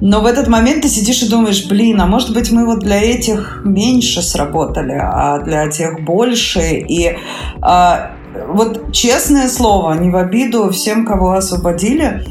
Но 0.00 0.20
в 0.20 0.26
этот 0.26 0.48
момент 0.48 0.82
ты 0.82 0.88
сидишь 0.88 1.22
и 1.22 1.28
думаешь, 1.28 1.68
блин, 1.68 2.00
а 2.00 2.06
может 2.06 2.32
быть 2.32 2.50
мы 2.50 2.64
вот 2.64 2.80
для 2.80 3.00
этих 3.00 3.62
меньше 3.64 4.22
сработали, 4.22 4.98
а 5.00 5.40
для 5.40 5.68
тех 5.68 6.04
больше. 6.04 6.60
И 6.60 7.16
а, 7.60 8.12
вот 8.48 8.92
честное 8.92 9.48
слово, 9.48 9.94
не 9.94 10.10
в 10.10 10.16
обиду 10.16 10.70
всем, 10.70 11.04
кого 11.06 11.32
освободили, 11.32 12.24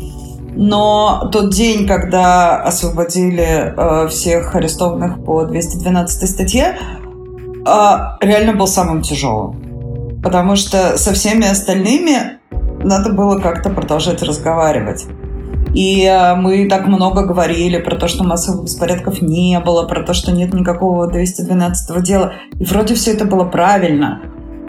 но 0.55 1.29
тот 1.31 1.53
день, 1.53 1.87
когда 1.87 2.57
освободили 2.57 3.73
э, 3.75 4.07
всех 4.09 4.55
арестованных 4.55 5.23
по 5.23 5.45
212 5.45 6.29
статье, 6.29 6.75
э, 6.75 7.81
реально 8.19 8.53
был 8.53 8.67
самым 8.67 9.01
тяжелым. 9.01 10.19
Потому 10.21 10.55
что 10.55 10.97
со 10.97 11.13
всеми 11.13 11.47
остальными 11.47 12.39
надо 12.83 13.13
было 13.13 13.39
как-то 13.39 13.69
продолжать 13.69 14.21
разговаривать. 14.21 15.05
И 15.73 16.03
э, 16.03 16.35
мы 16.35 16.67
так 16.67 16.87
много 16.87 17.25
говорили 17.25 17.77
про 17.77 17.95
то, 17.95 18.07
что 18.07 18.23
массовых 18.23 18.63
беспорядков 18.63 19.21
не 19.21 19.59
было, 19.59 19.87
про 19.87 20.03
то, 20.03 20.13
что 20.13 20.31
нет 20.31 20.53
никакого 20.53 21.07
212 21.07 22.03
дела. 22.03 22.33
И 22.59 22.63
вроде 22.63 22.95
все 22.95 23.13
это 23.13 23.25
было 23.25 23.45
правильно. 23.45 24.21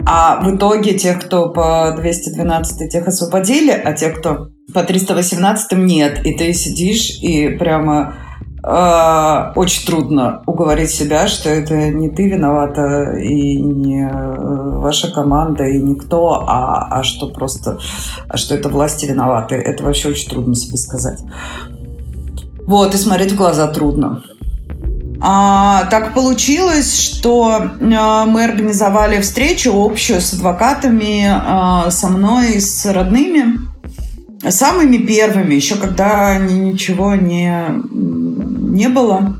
А 0.05 0.41
в 0.41 0.55
итоге 0.55 0.97
тех, 0.97 1.19
кто 1.19 1.49
по 1.49 1.93
212 1.95 2.91
тех 2.91 3.07
освободили, 3.07 3.71
а 3.71 3.93
тех, 3.93 4.19
кто 4.19 4.49
по 4.73 4.83
318 4.83 5.71
нет. 5.73 6.25
И 6.25 6.35
ты 6.35 6.53
сидишь 6.53 7.19
и 7.21 7.49
прямо 7.49 8.15
очень 8.63 9.87
трудно 9.87 10.43
уговорить 10.45 10.91
себя, 10.91 11.27
что 11.27 11.49
это 11.49 11.89
не 11.89 12.09
ты 12.09 12.29
виновата 12.29 13.13
и 13.13 13.59
не 13.59 14.07
э, 14.07 14.79
ваша 14.81 15.11
команда 15.11 15.63
и 15.65 15.81
никто, 15.81 16.43
а, 16.47 16.87
а 16.99 17.03
что 17.03 17.29
просто, 17.29 17.79
а 18.27 18.37
что 18.37 18.53
это 18.53 18.69
власти 18.69 19.05
виноваты. 19.05 19.55
Это 19.55 19.83
вообще 19.83 20.09
очень 20.09 20.29
трудно 20.29 20.55
себе 20.55 20.77
сказать. 20.77 21.19
Вот, 22.67 22.93
и 22.93 22.97
смотреть 22.97 23.31
в 23.31 23.37
глаза 23.37 23.67
трудно. 23.67 24.23
А, 25.23 25.85
так 25.91 26.13
получилось, 26.15 26.99
что 26.99 27.69
а, 27.79 28.25
мы 28.25 28.43
организовали 28.43 29.21
встречу 29.21 29.71
общую 29.73 30.19
с 30.19 30.33
адвокатами, 30.33 31.27
а, 31.29 31.91
со 31.91 32.09
мной, 32.09 32.59
с 32.59 32.85
родными, 32.91 33.59
самыми 34.49 34.97
первыми, 34.97 35.53
еще 35.53 35.75
когда 35.75 36.37
ничего 36.37 37.13
не 37.13 37.53
не 38.71 38.87
было. 38.87 39.37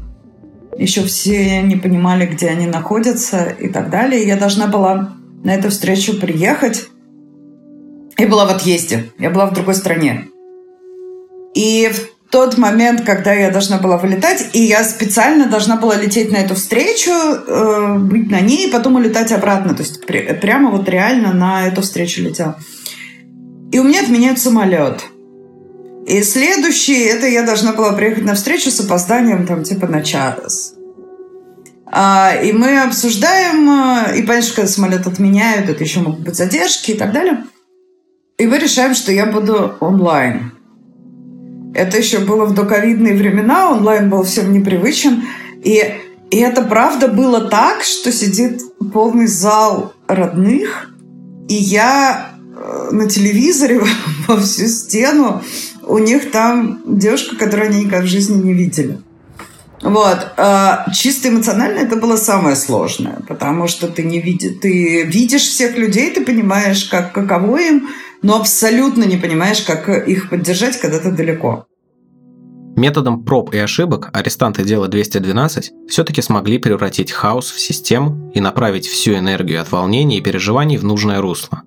Еще 0.78 1.04
все 1.04 1.62
не 1.62 1.76
понимали, 1.76 2.26
где 2.26 2.50
они 2.50 2.68
находятся 2.68 3.46
и 3.60 3.70
так 3.70 3.90
далее. 3.90 4.28
Я 4.28 4.38
должна 4.38 4.68
была 4.68 5.14
на 5.44 5.56
эту 5.56 5.70
встречу 5.70 6.20
приехать. 6.20 6.88
Я 8.18 8.28
была 8.28 8.46
в 8.46 8.52
отъезде. 8.52 9.12
Я 9.18 9.30
была 9.30 9.48
в 9.48 9.54
другой 9.54 9.76
стране. 9.76 10.28
И 11.56 11.90
в 11.92 12.32
тот 12.32 12.58
момент, 12.58 13.02
когда 13.02 13.34
я 13.34 13.52
должна 13.52 13.78
была 13.78 13.98
вылетать, 13.98 14.52
и 14.54 14.64
я 14.64 14.84
специально 14.84 15.48
должна 15.48 15.76
была 15.76 15.96
лететь 15.96 16.32
на 16.32 16.38
эту 16.38 16.56
встречу, 16.56 17.12
э, 17.12 17.98
быть 18.00 18.32
на 18.32 18.40
ней, 18.40 18.68
и 18.68 18.72
потом 18.72 18.96
улетать 18.96 19.32
обратно. 19.32 19.74
То 19.74 19.84
есть 19.84 20.06
при, 20.06 20.22
прямо 20.40 20.72
вот 20.72 20.88
реально 20.88 21.34
на 21.34 21.68
эту 21.68 21.82
встречу 21.82 22.22
летела. 22.22 22.58
И 23.72 23.80
у 23.80 23.84
меня 23.84 24.02
отменяют 24.02 24.40
самолет. 24.40 25.11
И 26.08 26.24
следующий, 26.24 27.04
это 27.04 27.28
я 27.28 27.44
должна 27.44 27.74
была 27.74 27.94
приехать 27.94 28.24
на 28.24 28.34
встречу 28.34 28.72
с 28.72 28.80
опозданием 28.80 29.46
там 29.46 29.64
типа 29.64 29.88
на 29.88 30.02
час. 30.02 30.74
А, 31.94 32.34
и 32.42 32.54
мы 32.54 32.82
обсуждаем, 32.82 33.70
а, 33.70 34.14
и 34.16 34.24
понятно, 34.24 34.56
когда 34.56 34.72
самолет 34.72 35.06
отменяют, 35.08 35.70
это 35.70 35.84
еще 35.84 36.00
могут 36.00 36.22
быть 36.22 36.36
задержки 36.36 36.92
и 36.92 36.98
так 36.98 37.12
далее. 37.12 37.44
И 38.38 38.48
мы 38.48 38.58
решаем, 38.58 38.96
что 38.96 39.12
я 39.12 39.26
буду 39.26 39.76
онлайн. 39.82 40.54
Это 41.76 41.98
еще 41.98 42.20
было 42.20 42.46
в 42.46 42.56
доковидные 42.56 43.16
времена, 43.16 43.72
онлайн 43.72 44.10
был 44.10 44.24
всем 44.24 44.52
непривычен. 44.52 45.24
И, 45.64 45.84
и 46.32 46.38
это 46.38 46.64
правда 46.64 47.08
было 47.08 47.50
так, 47.50 47.84
что 47.84 48.12
сидит 48.12 48.62
полный 48.94 49.28
зал 49.28 49.94
родных, 50.08 50.92
и 51.48 51.54
я 51.54 52.32
э, 52.38 52.90
на 52.92 53.10
телевизоре 53.10 53.82
во 54.28 54.38
всю 54.40 54.68
стену 54.68 55.42
у 55.84 55.98
них 55.98 56.32
там 56.32 56.82
девушка, 56.86 57.36
которую 57.36 57.70
они 57.70 57.80
никогда 57.86 58.06
в 58.06 58.10
жизни 58.10 58.42
не 58.42 58.54
видели. 58.54 59.00
Вот. 59.82 60.34
А 60.38 60.86
чисто 60.94 61.30
эмоционально 61.30 61.80
это 61.80 61.96
было 61.96 62.16
самое 62.16 62.56
сложное, 62.56 63.20
потому 63.28 63.68
что 63.68 63.88
ты 63.88 64.04
не 64.04 64.22
видишь, 64.22 64.60
ты 64.62 65.04
видишь 65.04 65.42
всех 65.42 65.78
людей, 65.78 66.12
ты 66.12 66.24
понимаешь, 66.24 66.86
как, 66.86 67.14
каково 67.14 67.58
им, 67.58 67.90
но 68.22 68.38
абсолютно 68.38 69.04
не 69.04 69.18
понимаешь, 69.18 69.62
как 69.62 69.90
их 70.08 70.30
поддержать, 70.30 70.80
когда 70.80 71.00
ты 71.00 71.12
далеко. 71.12 71.66
Методом 72.78 73.26
проб 73.26 73.54
и 73.54 73.58
ошибок 73.58 74.10
арестанты 74.14 74.64
дела 74.64 74.88
212 74.88 75.72
все-таки 75.90 76.22
смогли 76.22 76.58
превратить 76.58 77.12
хаос 77.12 77.52
в 77.52 77.60
систему 77.60 78.32
и 78.34 78.40
направить 78.40 78.88
всю 78.88 79.14
энергию 79.16 79.62
от 79.62 79.72
волнений 79.72 80.20
и 80.20 80.22
переживаний 80.22 80.78
в 80.78 80.84
нужное 80.84 81.22
русло. 81.22 81.64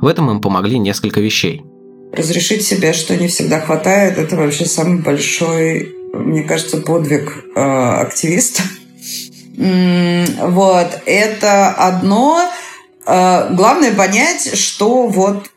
В 0.00 0.06
этом 0.06 0.30
им 0.30 0.40
помогли 0.40 0.78
несколько 0.78 1.20
вещей– 1.20 1.62
разрешить 2.12 2.66
себе, 2.66 2.92
что 2.92 3.16
не 3.16 3.28
всегда 3.28 3.60
хватает, 3.60 4.18
это 4.18 4.36
вообще 4.36 4.66
самый 4.66 5.00
большой, 5.00 5.94
мне 6.12 6.42
кажется, 6.42 6.78
подвиг 6.78 7.44
э, 7.54 7.60
активиста. 7.60 8.62
Вот, 9.56 11.02
это 11.06 11.70
одно. 11.70 12.48
Э, 13.06 13.52
главное 13.52 13.92
понять, 13.92 14.56
что 14.56 15.08
вот 15.08 15.50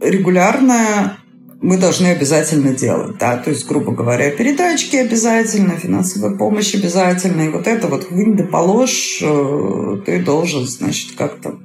регулярно 0.00 1.18
мы 1.60 1.76
должны 1.76 2.06
обязательно 2.06 2.74
делать, 2.74 3.18
да, 3.18 3.36
то 3.36 3.50
есть, 3.50 3.66
грубо 3.66 3.92
говоря, 3.92 4.30
передачки 4.30 4.96
обязательно, 4.96 5.76
финансовая 5.76 6.34
помощь 6.34 6.74
обязательно, 6.74 7.42
и 7.42 7.48
вот 7.50 7.66
это 7.66 7.86
вот 7.86 8.10
вынь 8.10 8.48
положь, 8.48 9.20
э, 9.22 9.96
ты 10.06 10.20
должен, 10.20 10.66
значит, 10.66 11.16
как-то 11.16 11.58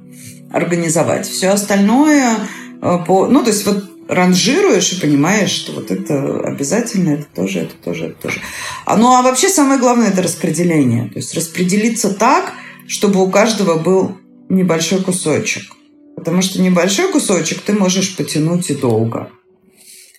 организовать. 0.52 1.26
Все 1.26 1.48
остальное 1.48 2.36
э, 2.82 2.98
по, 3.06 3.26
ну, 3.26 3.42
то 3.42 3.48
есть 3.48 3.64
вот 3.64 3.95
ранжируешь 4.08 4.92
и 4.92 5.00
понимаешь, 5.00 5.50
что 5.50 5.72
вот 5.72 5.90
это 5.90 6.40
обязательно, 6.40 7.10
это 7.10 7.26
тоже, 7.34 7.60
это 7.60 7.74
тоже, 7.74 8.06
это 8.06 8.22
тоже. 8.22 8.40
А, 8.84 8.96
ну 8.96 9.12
а 9.14 9.22
вообще 9.22 9.48
самое 9.48 9.80
главное 9.80 10.08
это 10.08 10.22
распределение. 10.22 11.08
То 11.08 11.18
есть 11.18 11.34
распределиться 11.34 12.10
так, 12.10 12.52
чтобы 12.86 13.22
у 13.22 13.30
каждого 13.30 13.78
был 13.78 14.16
небольшой 14.48 15.02
кусочек. 15.02 15.72
Потому 16.16 16.40
что 16.42 16.62
небольшой 16.62 17.10
кусочек 17.10 17.60
ты 17.62 17.72
можешь 17.72 18.16
потянуть 18.16 18.70
и 18.70 18.74
долго. 18.74 19.30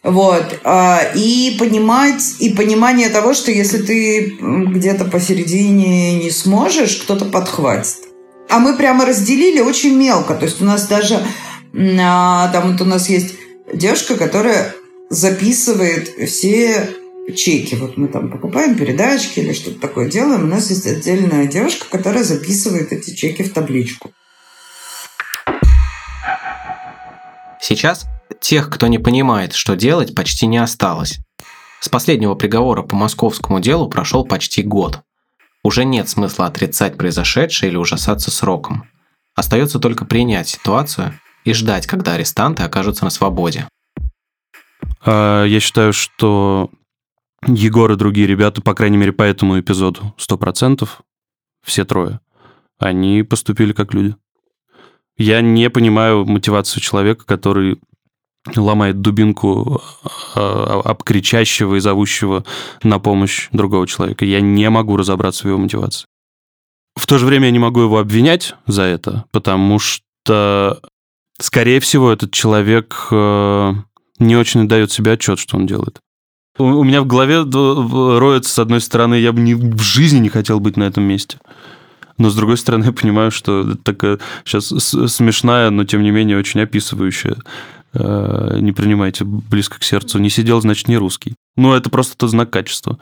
Вот. 0.04 0.60
А, 0.63 1.02
и 1.15 1.56
понимать, 1.58 2.36
и 2.39 2.50
понимание 2.52 3.10
того, 3.10 3.34
что 3.34 3.52
если 3.52 3.80
ты 3.80 4.38
где-то 4.39 5.06
посередине 5.06 6.17
не 6.17 6.32
сможешь, 6.32 6.97
кто-то 6.97 7.26
подхватит. 7.26 7.97
А 8.50 8.60
мы 8.60 8.78
прямо 8.78 9.06
разделили 9.06 9.60
очень 9.60 9.97
мелко. 9.97 10.36
То 10.36 10.45
есть 10.45 10.62
у 10.62 10.65
нас 10.65 10.88
даже 10.88 11.19
а, 12.00 12.50
там 12.52 12.71
вот 12.71 12.82
у 12.82 12.86
нас 12.86 13.10
есть 13.10 13.36
девушка, 13.74 14.16
которая 14.16 14.74
записывает 15.10 16.10
все 16.30 16.90
чеки. 17.36 17.76
Вот 17.76 17.98
мы 17.98 18.08
там 18.08 18.32
покупаем 18.32 18.78
передачки 18.78 19.40
или 19.40 19.54
что-то 19.54 19.80
такое 19.80 20.10
делаем. 20.10 20.44
У 20.44 20.48
нас 20.48 20.70
есть 20.70 20.88
отдельная 20.88 21.48
девушка, 21.48 21.86
которая 21.90 22.24
записывает 22.24 22.92
эти 22.92 23.14
чеки 23.14 23.44
в 23.44 23.54
табличку. 23.54 24.12
Сейчас 27.60 28.06
тех, 28.40 28.70
кто 28.70 28.88
не 28.88 29.00
понимает, 29.00 29.54
что 29.54 29.76
делать, 29.76 30.16
почти 30.16 30.48
не 30.48 30.58
осталось. 30.58 31.20
С 31.80 31.90
последнего 31.90 32.36
приговора 32.36 32.82
по 32.82 32.96
московскому 32.96 33.60
делу 33.60 33.90
прошел 33.90 34.26
почти 34.26 34.64
год. 34.64 35.02
Уже 35.64 35.84
нет 35.84 36.08
смысла 36.08 36.46
отрицать 36.46 36.98
произошедшее 36.98 37.70
или 37.70 37.78
ужасаться 37.78 38.32
сроком. 38.32 38.90
Остается 39.36 39.80
только 39.80 40.06
принять 40.06 40.48
ситуацию 40.48 41.20
и 41.48 41.54
ждать, 41.54 41.88
когда 41.88 42.16
арестанты 42.16 42.64
окажутся 42.64 43.06
на 43.06 43.10
свободе. 43.10 43.70
А, 45.06 45.46
я 45.46 45.62
считаю, 45.62 45.94
что 45.94 46.70
Егор 47.48 47.90
и 47.90 47.96
другие 47.96 48.28
ребята, 48.28 48.62
по 48.62 48.74
крайней 48.74 48.98
мере, 48.98 49.14
по 49.14 49.24
этому 49.24 49.58
эпизоду, 49.58 50.14
100%, 50.18 50.88
все 51.64 51.86
трое, 51.86 52.20
они 52.80 53.24
поступили 53.24 53.72
как 53.72 53.94
люди. 53.94 54.16
Я 55.18 55.40
не 55.40 55.70
понимаю 55.70 56.26
мотивацию 56.26 56.84
человека, 56.84 57.24
который 57.26 57.80
ломает 58.54 59.00
дубинку 59.00 59.82
а, 60.36 60.82
об 60.84 61.04
кричащего 61.04 61.76
и 61.76 61.80
зовущего 61.80 62.44
на 62.84 63.00
помощь 63.00 63.48
другого 63.54 63.88
человека. 63.88 64.26
Я 64.26 64.42
не 64.42 64.70
могу 64.70 64.98
разобраться 64.98 65.44
в 65.44 65.48
его 65.48 65.60
мотивации. 65.60 66.08
В 66.98 67.08
то 67.08 67.18
же 67.18 67.26
время 67.26 67.46
я 67.46 67.52
не 67.52 67.60
могу 67.60 67.82
его 67.82 68.00
обвинять 68.00 68.54
за 68.66 68.82
это, 68.82 69.24
потому 69.32 69.80
что, 69.80 70.82
скорее 71.39 71.80
всего, 71.80 72.12
этот 72.12 72.32
человек 72.32 73.08
э, 73.12 73.73
не 74.19 74.36
очень 74.36 74.67
дает 74.67 74.91
себе 74.91 75.13
отчет, 75.13 75.39
что 75.39 75.58
он 75.58 75.65
делает. 75.65 76.00
У 76.58 76.84
меня 76.84 77.02
в 77.02 77.06
голове 77.06 77.43
роется, 77.43 78.52
с 78.52 78.60
одной 78.60 78.82
стороны, 78.82 79.15
я 79.15 79.32
бы 79.32 79.39
ни, 79.39 79.54
в 79.54 79.82
жизни 79.82 80.19
не 80.19 80.30
хотел 80.30 80.60
быть 80.60 80.76
на 80.76 80.84
этом 80.84 81.04
месте. 81.04 81.38
Но, 82.17 82.32
с 82.32 82.36
другой 82.36 82.58
стороны, 82.58 82.86
я 82.86 82.91
понимаю, 82.91 83.30
что 83.30 83.62
это 83.62 83.78
такая 83.78 84.19
сейчас 84.43 84.67
смешная, 84.67 85.69
но, 85.69 85.86
тем 85.86 86.02
не 86.02 86.10
менее, 86.10 86.38
очень 86.38 86.62
описывающая. 86.62 87.38
Э, 87.93 88.58
не 88.60 88.71
принимайте 88.71 89.23
близко 89.23 89.80
к 89.80 89.84
сердцу. 89.84 90.17
Не 90.17 90.32
сидел, 90.32 90.60
значит, 90.62 90.88
не 90.88 90.97
русский. 90.97 91.36
Ну, 91.56 91.73
это 91.73 91.91
просто 91.91 92.17
тот 92.17 92.32
знак 92.32 92.50
качества. 92.50 92.97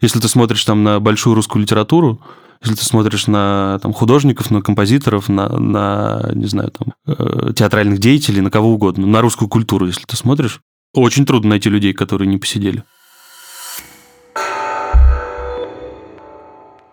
Если 0.00 0.18
ты 0.18 0.28
смотришь 0.28 0.64
там 0.64 0.82
на 0.82 0.98
большую 0.98 1.34
русскую 1.34 1.62
литературу, 1.62 2.20
если 2.60 2.76
ты 2.76 2.84
смотришь 2.84 3.26
на 3.26 3.78
там, 3.82 3.92
художников, 3.92 4.50
на 4.50 4.62
композиторов, 4.62 5.28
на, 5.28 5.48
на 5.48 6.30
не 6.34 6.46
знаю, 6.46 6.70
там, 6.70 6.94
э, 7.06 7.52
театральных 7.54 7.98
деятелей, 7.98 8.40
на 8.40 8.50
кого 8.50 8.72
угодно, 8.72 9.06
на 9.06 9.20
русскую 9.20 9.48
культуру, 9.48 9.86
если 9.86 10.04
ты 10.04 10.16
смотришь, 10.16 10.60
очень 10.94 11.26
трудно 11.26 11.50
найти 11.50 11.68
людей, 11.68 11.92
которые 11.92 12.28
не 12.28 12.38
посидели. 12.38 12.82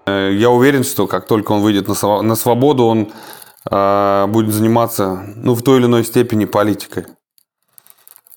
Э, 0.06 0.32
я 0.34 0.50
уверен, 0.50 0.84
что 0.84 1.08
как 1.08 1.28
только 1.28 1.52
он 1.52 1.62
выйдет 1.62 1.88
на, 1.88 2.22
на 2.22 2.36
свободу, 2.36 2.84
он 2.86 3.12
э, 3.70 4.26
будет 4.28 4.54
заниматься 4.54 5.24
ну, 5.36 5.56
в 5.56 5.64
той 5.64 5.80
или 5.80 5.86
иной 5.86 6.04
степени 6.04 6.46
политикой. 6.46 7.06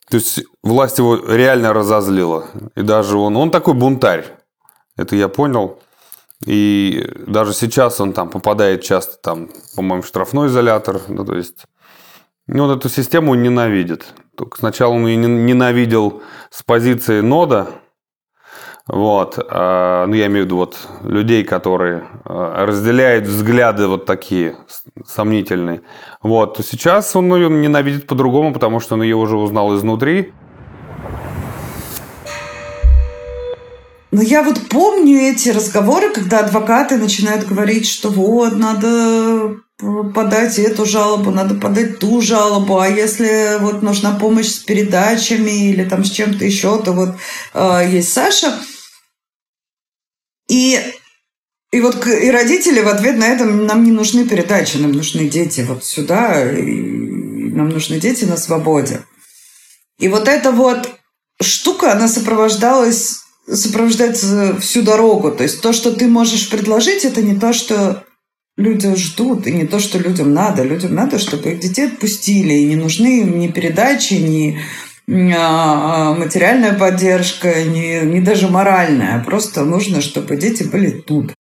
То 0.09 0.19
есть 0.19 0.45
власть 0.63 0.99
его 0.99 1.17
реально 1.17 1.73
разозлила. 1.73 2.47
И 2.77 2.83
даже 2.83 3.17
он, 3.17 3.37
он 3.37 3.51
такой 3.51 3.75
бунтарь. 3.75 4.25
Это 4.97 5.17
я 5.17 5.29
понял. 5.29 5.81
И 6.47 7.07
даже 7.27 7.53
сейчас 7.53 8.01
он 8.01 8.13
там 8.13 8.31
попадает 8.31 8.83
часто, 8.83 9.19
там, 9.21 9.51
по-моему, 9.75 10.03
в 10.03 10.07
штрафной 10.07 10.49
изолятор. 10.49 11.01
Ну, 11.09 11.25
то 11.25 11.37
есть, 11.37 11.65
ну, 12.47 12.65
он 12.65 12.79
эту 12.79 12.89
систему 12.89 13.35
ненавидит. 13.35 14.07
Только 14.37 14.59
сначала 14.59 14.93
он 14.93 15.07
ее 15.07 15.17
ненавидел 15.17 16.23
с 16.51 16.63
позиции 16.63 17.21
нода, 17.21 17.69
вот. 18.87 19.37
А, 19.51 20.07
ну, 20.07 20.15
я 20.15 20.27
имею 20.27 20.45
в 20.45 20.47
виду 20.47 20.57
вот 20.57 20.79
людей, 21.03 21.43
которые 21.43 22.05
а, 22.25 22.67
разделяют 22.67 23.27
взгляды 23.27 23.89
вот 23.89 24.07
такие 24.07 24.57
сомнительные. 25.05 25.83
Вот. 26.23 26.61
Сейчас 26.65 27.17
он 27.17 27.35
ее 27.35 27.51
ненавидит 27.51 28.07
по-другому, 28.07 28.53
потому 28.53 28.79
что 28.79 28.95
он 28.95 29.03
ее 29.03 29.17
уже 29.17 29.37
узнал 29.37 29.75
изнутри. 29.75 30.33
Но 34.17 34.23
я 34.23 34.43
вот 34.43 34.71
помню 34.71 35.21
эти 35.21 35.51
разговоры, 35.51 36.11
когда 36.11 36.39
адвокаты 36.39 36.97
начинают 36.97 37.47
говорить, 37.47 37.87
что 37.87 38.09
вот, 38.09 38.57
надо 38.57 39.57
подать 40.15 40.59
эту 40.59 40.87
жалобу, 40.87 41.31
надо 41.31 41.55
подать 41.55 41.99
ту 41.99 42.23
жалобу, 42.23 42.79
а 42.79 42.89
если 42.89 43.59
вот 43.61 43.83
нужна 43.83 44.19
помощь 44.19 44.49
с 44.49 44.59
передачами 44.61 45.69
или 45.69 45.85
там 45.85 46.03
с 46.03 46.11
чем-то 46.11 46.47
еще, 46.47 46.81
то 46.83 46.93
вот 46.93 47.17
э, 47.53 47.91
есть 47.93 48.11
Саша– 48.11 48.59
и, 50.49 50.81
и 51.73 51.81
вот 51.81 52.07
и 52.07 52.31
родители 52.31 52.81
в 52.81 52.89
ответ 52.89 53.19
на 53.19 53.27
это 53.27 53.45
нам 53.45 53.85
не 53.85 53.91
нужны 53.91 54.27
передачи, 54.27 54.77
нам 54.77 54.93
нужны 54.93 55.29
дети 55.29 55.63
вот 55.63 55.85
сюда, 55.85 56.51
и 56.53 56.63
нам 57.51 57.69
нужны 57.69 57.99
дети 57.99 58.25
на 58.25 58.37
свободе. 58.37 59.03
И 59.99 60.09
вот 60.09 60.29
эта 60.29 60.53
вот 60.53 60.89
штука, 61.43 61.93
она 61.93 62.07
сопровождалась 62.07 63.26
сопровождается 63.51 64.57
всю 64.61 64.83
дорогу. 64.83 65.31
То 65.31 65.43
есть 65.43 65.61
то, 65.61 65.73
что 65.73 65.93
ты 65.93 66.07
можешь 66.07 66.51
предложить, 66.51 67.05
это 67.05 67.23
не 67.23 67.39
то, 67.39 67.53
что 67.53 68.05
люди 68.57 68.95
ждут, 68.97 69.47
и 69.47 69.53
не 69.53 69.67
то, 69.67 69.79
что 69.79 69.99
людям 69.99 70.33
надо. 70.33 70.63
Людям 70.63 70.95
надо, 70.95 71.19
чтобы 71.19 71.53
их 71.53 71.61
детей 71.61 71.87
отпустили, 71.87 72.55
и 72.55 72.67
не 72.67 72.77
нужны 72.77 73.23
ни 73.23 73.49
передачи, 73.49 74.15
ни 74.15 74.59
а, 75.09 76.15
материальная 76.15 76.73
поддержка, 76.73 77.63
не, 77.65 78.01
не 78.01 78.21
даже 78.21 78.49
моральная. 78.49 79.23
Просто 79.23 79.65
нужно, 79.65 80.01
чтобы 80.01 80.37
дети 80.37 80.65
были 80.65 80.91
тут. 80.91 81.33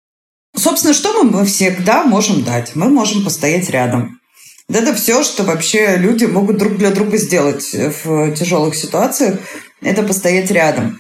Собственно, 0.56 0.94
что 0.94 1.24
мы 1.24 1.46
всегда 1.46 2.04
можем 2.04 2.44
дать? 2.44 2.76
Мы 2.76 2.90
можем 2.90 3.24
постоять 3.24 3.70
рядом. 3.70 4.20
Это 4.70 4.96
все, 4.96 5.24
что 5.24 5.44
вообще 5.44 5.96
люди 5.98 6.26
могут 6.26 6.58
друг 6.58 6.78
для 6.78 6.92
друга 6.92 7.18
сделать 7.18 7.74
в 7.74 8.34
тяжелых 8.34 8.76
ситуациях, 8.76 9.40
это 9.82 10.02
постоять 10.02 10.50
рядом. 10.50 11.00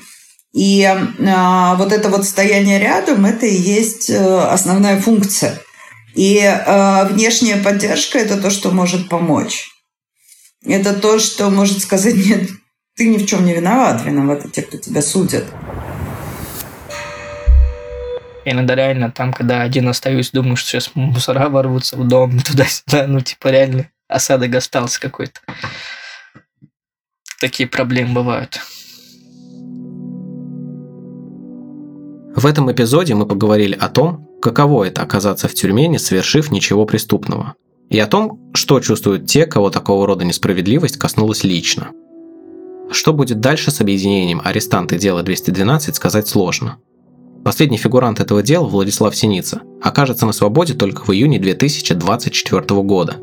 И 0.55 0.83
э, 0.83 1.75
вот 1.75 1.91
это 1.91 2.07
вот 2.07 2.25
стояние 2.25 2.79
рядом, 2.79 3.25
это 3.25 3.45
и 3.45 3.53
есть 3.53 4.09
э, 4.09 4.39
основная 4.39 5.01
функция. 5.01 5.59
И 6.13 6.37
э, 6.37 7.07
внешняя 7.09 7.57
поддержка– 7.57 8.17
это 8.19 8.41
то, 8.41 8.49
что 8.49 8.71
может 8.71 9.09
помочь. 9.09 9.67
Это 10.65 10.93
то, 10.93 11.19
что 11.19 11.49
может 11.49 11.81
сказать, 11.81 12.15
нет, 12.15 12.49
ты 12.95 13.09
ни 13.09 13.17
в 13.17 13.25
чем 13.25 13.45
не 13.45 13.53
виноват, 13.53 14.05
виноваты 14.05 14.47
те, 14.47 14.61
кто 14.61 14.77
тебя 14.77 15.01
судят. 15.01 15.43
Иногда 18.45 18.75
реально 18.75 19.11
там, 19.11 19.33
когда 19.33 19.61
один 19.61 19.89
остаюсь, 19.89 20.31
думаю, 20.31 20.55
что 20.55 20.69
сейчас 20.69 20.91
мусора 20.93 21.49
ворвутся 21.49 21.97
в 21.97 22.07
дом, 22.07 22.39
туда-сюда, 22.45 23.07
ну, 23.07 23.19
типа, 23.19 23.49
реально 23.49 23.89
осадок 24.07 24.55
остался 24.55 25.01
какой-то. 25.01 25.41
Такие 27.41 27.67
проблемы 27.67 28.13
бывают. 28.13 28.61
В 32.35 32.45
этом 32.45 32.71
эпизоде 32.71 33.15
мы 33.15 33.25
поговорили 33.25 33.75
о 33.79 33.89
том, 33.89 34.27
каково 34.41 34.85
это 34.85 35.01
оказаться 35.01 35.47
в 35.47 35.53
тюрьме, 35.53 35.87
не 35.87 35.99
совершив 35.99 36.51
ничего 36.51 36.85
преступного– 36.85 37.55
и 37.89 37.99
о 37.99 38.07
том, 38.07 38.39
что 38.53 38.79
чувствуют 38.79 39.27
те, 39.27 39.45
кого 39.45 39.69
такого 39.69 40.07
рода 40.07 40.25
несправедливость 40.25 40.97
коснулась 40.97 41.43
лично. 41.43 41.91
Что 42.91 43.13
будет 43.13 43.39
дальше 43.39 43.71
с 43.71 43.81
объединением 43.81 44.41
арестанты 44.43 44.97
дела 44.97 45.23
212, 45.23 45.95
сказать 45.95 46.27
сложно. 46.27 46.77
Последний 47.43 47.77
фигурант 47.77 48.19
этого 48.19 48.41
дела, 48.41 48.65
Владислав 48.65 49.15
Синица, 49.15 49.61
окажется 49.81 50.25
на 50.25 50.33
свободе 50.33 50.73
только 50.73 51.03
в 51.03 51.09
июне 51.11 51.39
2024 51.39 52.81
года. 52.81 53.17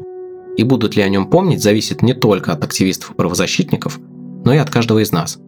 И 0.56 0.64
будут 0.64 0.96
ли 0.96 1.02
о 1.02 1.08
нем 1.08 1.28
помнить, 1.28 1.62
зависит 1.62 2.02
не 2.02 2.14
только 2.14 2.52
от 2.52 2.62
активистов 2.62 3.10
и 3.10 3.14
правозащитников, 3.14 3.98
но 4.44 4.54
и 4.54 4.58
от 4.58 4.70
каждого 4.70 5.00
из 5.00 5.10
нас. 5.10 5.38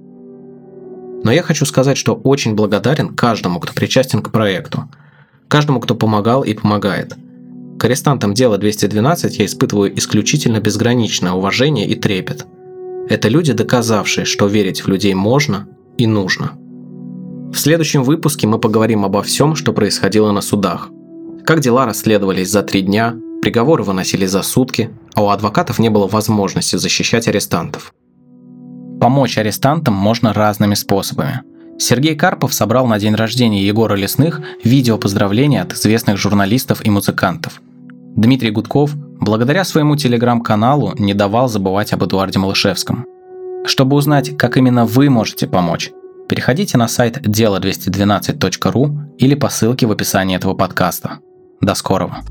Но 1.24 1.32
я 1.32 1.42
хочу 1.42 1.66
сказать, 1.66 1.98
что 1.98 2.14
очень 2.14 2.54
благодарен 2.54 3.14
каждому, 3.16 3.58
кто 3.58 3.72
причастен 3.72 4.22
к 4.22 4.30
проекту, 4.30 4.88
каждому, 5.48 5.80
кто 5.80 5.96
помогал 5.96 6.44
и 6.44 6.54
помогает– 6.54 7.14
к 7.78 7.84
арестантам 7.84 8.34
дела 8.34 8.56
212 8.56 9.38
я 9.38 9.44
испытываю 9.44 9.96
исключительно 9.98 10.60
безграничное 10.60 11.32
уважение 11.32 11.86
и 11.86 11.94
трепет. 11.94 12.46
Это 13.08 13.28
люди, 13.28 13.52
доказавшие, 13.52 14.24
что 14.24 14.46
верить 14.46 14.82
в 14.82 14.88
людей 14.88 15.14
можно 15.14 15.68
и 15.98 16.06
нужно. 16.06 16.52
В 17.52 17.56
следующем 17.56 18.02
выпуске 18.02 18.46
мы 18.46 18.58
поговорим 18.58 19.04
обо 19.04 19.22
всем, 19.22 19.54
что 19.54 19.72
происходило 19.72 20.32
на 20.32 20.40
судах. 20.40 20.88
Как 21.44 21.60
дела 21.60 21.84
расследовались 21.84 22.50
за 22.50 22.62
три 22.62 22.80
дня, 22.80 23.14
приговоры 23.42 23.82
выносили 23.82 24.24
за 24.24 24.42
сутки, 24.42 24.90
а 25.14 25.22
у 25.22 25.28
адвокатов 25.28 25.78
не 25.78 25.90
было 25.90 26.06
возможности 26.06 26.76
защищать 26.76 27.28
арестантов. 27.28 27.92
Помочь 29.04 29.36
арестантам 29.36 29.92
можно 29.92 30.32
разными 30.32 30.72
способами– 30.72 31.42
Сергей 31.78 32.16
Карпов 32.16 32.54
собрал 32.54 32.86
на 32.86 32.98
день 32.98 33.14
рождения 33.14 33.62
Егора 33.62 33.96
Лесных 33.96 34.40
видео 34.64 34.96
поздравления 34.96 35.60
от 35.60 35.74
известных 35.74 36.16
журналистов 36.16 36.80
и 36.86 36.88
музыкантов. 36.88 37.60
Дмитрий 38.16 38.50
Гудков, 38.50 38.92
благодаря 38.94 39.64
своему 39.64 39.96
телеграм-каналу, 39.96 40.94
не 40.96 41.12
давал 41.12 41.48
забывать 41.50 41.92
об 41.92 42.02
Эдуарде 42.02 42.38
Малышевском. 42.38 43.04
Чтобы 43.66 43.96
узнать, 43.96 44.38
как 44.38 44.56
именно 44.56 44.86
вы 44.86 45.10
можете 45.10 45.46
помочь, 45.48 45.90
переходите 46.26 46.78
на 46.78 46.88
сайт 46.88 47.18
дело212.ру 47.18 49.00
или 49.18 49.34
по 49.34 49.50
ссылке 49.50 49.86
в 49.86 49.92
описании 49.92 50.36
этого 50.36 50.54
подкаста. 50.54 51.18
До 51.60 51.74
скорого. 51.74 52.22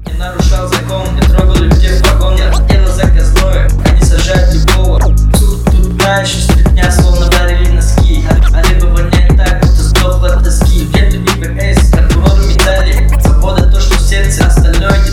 Не 6.07 6.62
меня 6.83 6.91
словно 6.91 7.27
ударили 7.27 7.69
носки. 7.69 8.25
А 8.29 8.63
требования 8.63 9.27
так, 9.37 9.61
будто 9.61 9.83
сдохла 9.83 10.35
от 10.35 10.43
тоски 10.43 10.89
Я 10.93 11.09
любимый 11.09 11.57
эйс, 11.57 11.91
разговор 11.91 12.39
метали 12.45 13.09
Свобода 13.21 13.71
то, 13.71 13.79
что 13.79 13.95
в 13.95 14.01
сердце, 14.01 14.45
остальное 14.45 15.12